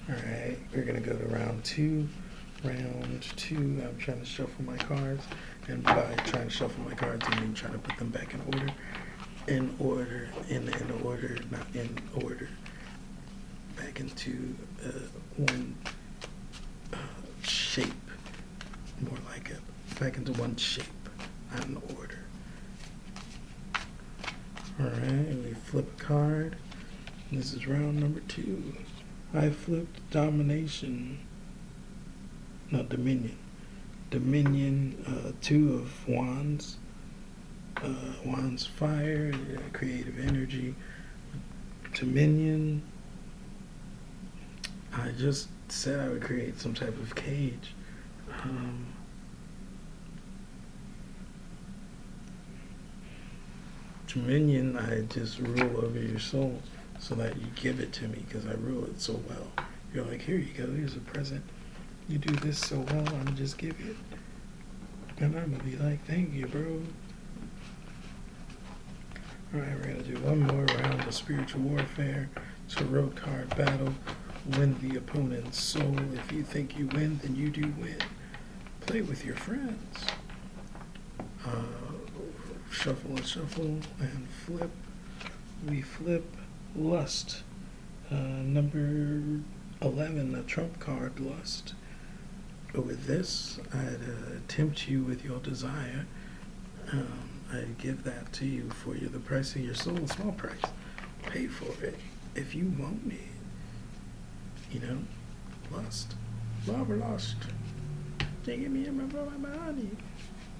Alright, 0.09 0.57
we're 0.73 0.83
gonna 0.83 0.99
go 0.99 1.13
to 1.13 1.25
round 1.27 1.63
two. 1.63 2.07
Round 2.63 3.21
two, 3.37 3.81
I'm 3.83 3.97
trying 3.97 4.19
to 4.19 4.25
shuffle 4.25 4.65
my 4.65 4.77
cards. 4.77 5.23
And 5.67 5.83
by 5.83 6.15
trying 6.25 6.47
to 6.47 6.49
shuffle 6.49 6.83
my 6.83 6.95
cards, 6.95 7.25
I 7.27 7.39
mean 7.39 7.53
trying 7.53 7.73
to 7.73 7.79
put 7.79 7.97
them 7.97 8.09
back 8.09 8.33
in 8.33 8.41
order. 8.53 8.73
In 9.47 9.73
order, 9.79 10.27
in, 10.49 10.67
in 10.67 11.01
order, 11.05 11.37
not 11.49 11.67
in 11.73 11.97
order. 12.21 12.49
Back 13.77 14.01
into 14.01 14.55
uh, 14.85 14.89
one 15.37 15.75
uh, 16.93 16.97
shape. 17.43 17.93
More 18.99 19.17
like 19.31 19.49
it. 19.49 19.61
Back 19.99 20.17
into 20.17 20.33
one 20.33 20.55
shape, 20.57 20.85
not 21.51 21.65
in 21.65 21.81
order. 21.97 22.19
Alright, 24.81 25.27
we 25.43 25.53
flip 25.53 25.89
a 25.97 26.03
card. 26.03 26.57
This 27.31 27.53
is 27.53 27.67
round 27.67 27.99
number 27.99 28.19
two. 28.27 28.73
I 29.33 29.49
flipped 29.49 30.09
Domination. 30.11 31.19
No, 32.69 32.83
Dominion. 32.83 33.37
Dominion, 34.11 35.03
uh, 35.07 35.31
two 35.41 35.75
of 35.75 36.07
Wands. 36.07 36.77
Uh, 37.83 37.89
wands 38.25 38.65
fire, 38.65 39.31
creative 39.73 40.19
energy. 40.19 40.73
Dominion. 41.93 42.81
I 44.93 45.09
just 45.09 45.49
said 45.69 45.99
I 45.99 46.09
would 46.09 46.21
create 46.21 46.59
some 46.59 46.73
type 46.73 46.99
of 46.99 47.13
cage. 47.15 47.73
Um, 48.43 48.87
Dominion, 54.07 54.77
I 54.77 55.01
just 55.13 55.39
rule 55.39 55.85
over 55.85 55.99
your 55.99 56.19
soul 56.19 56.59
so 56.97 57.13
that 57.15 57.35
you 57.37 57.47
give 57.55 57.79
it 57.79 57.93
to 57.93 58.07
me 58.07 58.23
because 58.27 58.47
I 58.47 58.53
rule 58.53 58.85
it 58.85 58.99
so 58.99 59.19
well. 59.29 59.65
You're 59.93 60.05
like, 60.05 60.21
here 60.21 60.37
you 60.37 60.53
go, 60.53 60.65
here's 60.71 60.95
a 60.95 60.99
present. 61.01 61.43
You 62.09 62.17
do 62.17 62.33
this 62.37 62.57
so 62.57 62.79
well, 62.79 63.07
I'm 63.07 63.35
just 63.35 63.57
give 63.57 63.75
it. 63.79 63.95
And 65.19 65.35
I'm 65.35 65.51
gonna 65.51 65.63
be 65.63 65.75
like, 65.75 66.03
thank 66.05 66.33
you, 66.33 66.47
bro. 66.47 66.81
Alright, 69.55 69.75
we're 69.75 69.93
gonna 69.93 70.03
do 70.03 70.19
one 70.25 70.41
more 70.41 70.65
round 70.65 71.01
of 71.07 71.13
spiritual 71.13 71.61
warfare. 71.61 72.29
It's 72.65 72.75
a 72.81 72.83
road 72.83 73.15
card 73.15 73.49
battle. 73.55 73.93
Win 74.57 74.75
the 74.81 74.97
opponent's 74.97 75.61
soul. 75.61 75.95
If 76.15 76.33
you 76.33 76.43
think 76.43 76.77
you 76.77 76.87
win, 76.87 77.21
then 77.23 77.33
you 77.33 77.49
do 77.49 77.73
win. 77.79 77.97
Play 78.81 79.01
with 79.01 79.23
your 79.23 79.37
friends. 79.37 80.05
Uh, 81.45 81.61
shuffle 82.69 83.11
and 83.11 83.25
shuffle 83.25 83.79
and 84.01 84.27
flip. 84.45 84.71
We 85.65 85.81
flip 85.81 86.25
lust. 86.75 87.43
Uh, 88.11 88.15
number 88.15 89.41
11, 89.81 90.35
a 90.35 90.43
trump 90.43 90.77
card, 90.81 91.21
lust. 91.21 91.73
With 92.73 93.05
this, 93.05 93.61
I'd 93.73 94.03
uh, 94.03 94.39
tempt 94.49 94.89
you 94.89 95.03
with 95.03 95.23
your 95.23 95.39
desire. 95.39 96.05
Um, 96.91 97.36
I'd 97.53 97.77
give 97.77 98.03
that 98.03 98.33
to 98.33 98.45
you 98.45 98.69
for 98.69 98.95
you. 98.95 99.07
The 99.07 99.19
price 99.19 99.55
of 99.55 99.61
your 99.61 99.75
soul, 99.75 100.05
small 100.07 100.33
price. 100.33 100.61
Pay 101.23 101.47
for 101.47 101.83
it 101.83 101.95
if 102.35 102.53
you 102.53 102.73
want 102.77 103.11
it. 103.11 103.19
You 104.71 104.81
know, 104.81 104.97
lust. 105.71 106.15
Love 106.67 106.89
lust. 106.89 107.37
Take 108.45 108.69
me 108.69 108.85
in 108.85 108.97
my 108.97 109.03
body. 109.05 109.89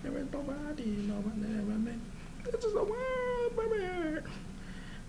Every 0.06 0.24
body, 0.24 0.84
you 0.84 1.04
know, 1.08 1.24
name, 1.36 2.02
This 2.46 2.64
is 2.64 2.76
a 2.76 2.84
word. 2.84 4.24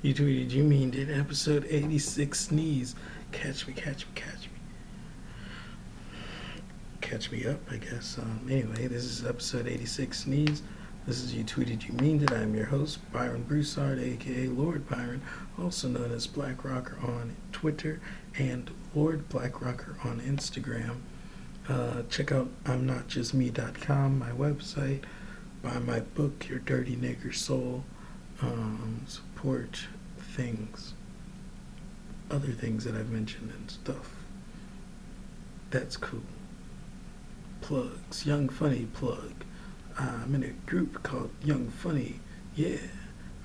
You 0.03 0.15
tweeted, 0.15 0.51
you 0.51 0.63
mean 0.65 0.91
did 0.91 1.11
episode 1.11 1.67
86 1.69 2.39
sneeze. 2.39 2.95
Catch 3.33 3.67
me, 3.67 3.75
catch 3.75 4.07
me, 4.07 4.13
catch 4.15 4.45
me. 4.45 4.59
Catch 7.01 7.33
me 7.33 7.47
up, 7.47 7.61
I 7.71 7.77
guess. 7.77 8.19
Um, 8.19 8.47
anyway, 8.49 8.87
this 8.87 9.05
is 9.05 9.25
episode 9.25 9.67
86 9.67 10.21
sneeze. 10.21 10.63
This 11.09 11.25
is 11.25 11.35
You 11.35 11.43
Tweeted 11.43 11.89
You 11.89 11.95
Mean 11.95 12.23
It. 12.23 12.33
I'm 12.33 12.55
your 12.55 12.67
host, 12.67 12.99
Byron 13.15 13.43
Broussard, 13.45 13.99
aka 13.99 14.47
Lord 14.49 14.87
Byron, 14.91 15.23
also 15.59 15.89
known 15.89 16.13
as 16.13 16.27
Black 16.27 16.67
Rocker 16.67 16.99
on 17.03 17.35
Twitter 17.51 17.99
and 18.37 18.71
Lord 18.95 19.27
Black 19.31 19.63
Rocker 19.63 19.97
on 20.05 20.21
Instagram. 20.21 20.97
Uh, 21.67 22.03
check 22.11 22.31
out 22.31 22.51
I'm 22.67 22.85
Not 22.85 23.09
Just 23.09 23.33
Me.com, 23.33 24.19
my 24.19 24.33
website. 24.33 25.05
Buy 25.63 25.79
my 25.79 26.01
book, 26.01 26.47
Your 26.47 26.59
Dirty 26.59 26.95
Nigger 26.95 27.35
Soul. 27.35 27.85
Um, 28.43 29.01
support 29.07 29.87
things, 30.19 30.93
other 32.31 32.53
things 32.53 32.85
that 32.85 32.95
I've 32.95 33.09
mentioned 33.09 33.51
and 33.51 33.71
stuff. 33.71 34.11
That's 35.71 35.97
cool. 35.97 36.21
Plugs, 37.63 38.27
Young 38.27 38.51
Funny 38.51 38.85
plug. 38.93 39.33
I'm 39.99 40.33
in 40.37 40.45
a 40.45 40.71
group 40.71 41.03
called 41.03 41.31
Young 41.43 41.71
Funny. 41.71 42.21
Yeah, 42.55 42.79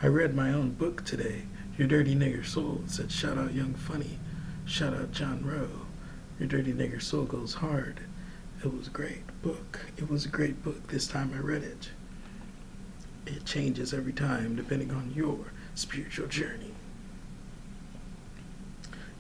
I 0.04 0.08
read 0.08 0.36
my 0.36 0.54
own 0.54 0.72
book 0.72 1.04
today, 1.04 1.44
Your 1.78 1.88
Dirty 1.88 2.14
Nigger 2.14 2.46
Soul. 2.46 2.82
It 2.86 2.92
said, 2.92 3.12
shout 3.12 3.40
out 3.40 3.56
Young 3.56 3.74
Funny. 3.74 4.20
Shout 4.66 4.94
out 4.94 5.12
John 5.12 5.44
Rowe. 5.44 5.88
Your 6.40 6.48
Dirty 6.48 6.72
Nigger 6.72 7.02
Soul 7.02 7.24
goes 7.26 7.56
hard. 7.56 8.02
It 8.64 8.72
was 8.72 8.88
a 8.88 8.92
great 8.92 9.24
book. 9.42 9.80
It 9.98 10.10
was 10.10 10.26
a 10.26 10.30
great 10.30 10.64
book 10.64 10.88
this 10.88 11.08
time 11.08 11.34
I 11.36 11.40
read 11.40 11.64
it. 11.64 11.90
It 13.26 13.46
changes 13.46 13.92
every 13.92 14.14
time 14.14 14.56
depending 14.56 14.92
on 14.92 15.12
your 15.16 15.40
spiritual 15.74 16.28
journey. 16.28 16.74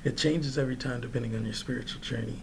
It 0.04 0.18
changes 0.18 0.58
every 0.58 0.76
time 0.76 1.02
depending 1.02 1.36
on 1.36 1.46
your 1.46 1.54
spiritual 1.54 2.02
journey. 2.02 2.42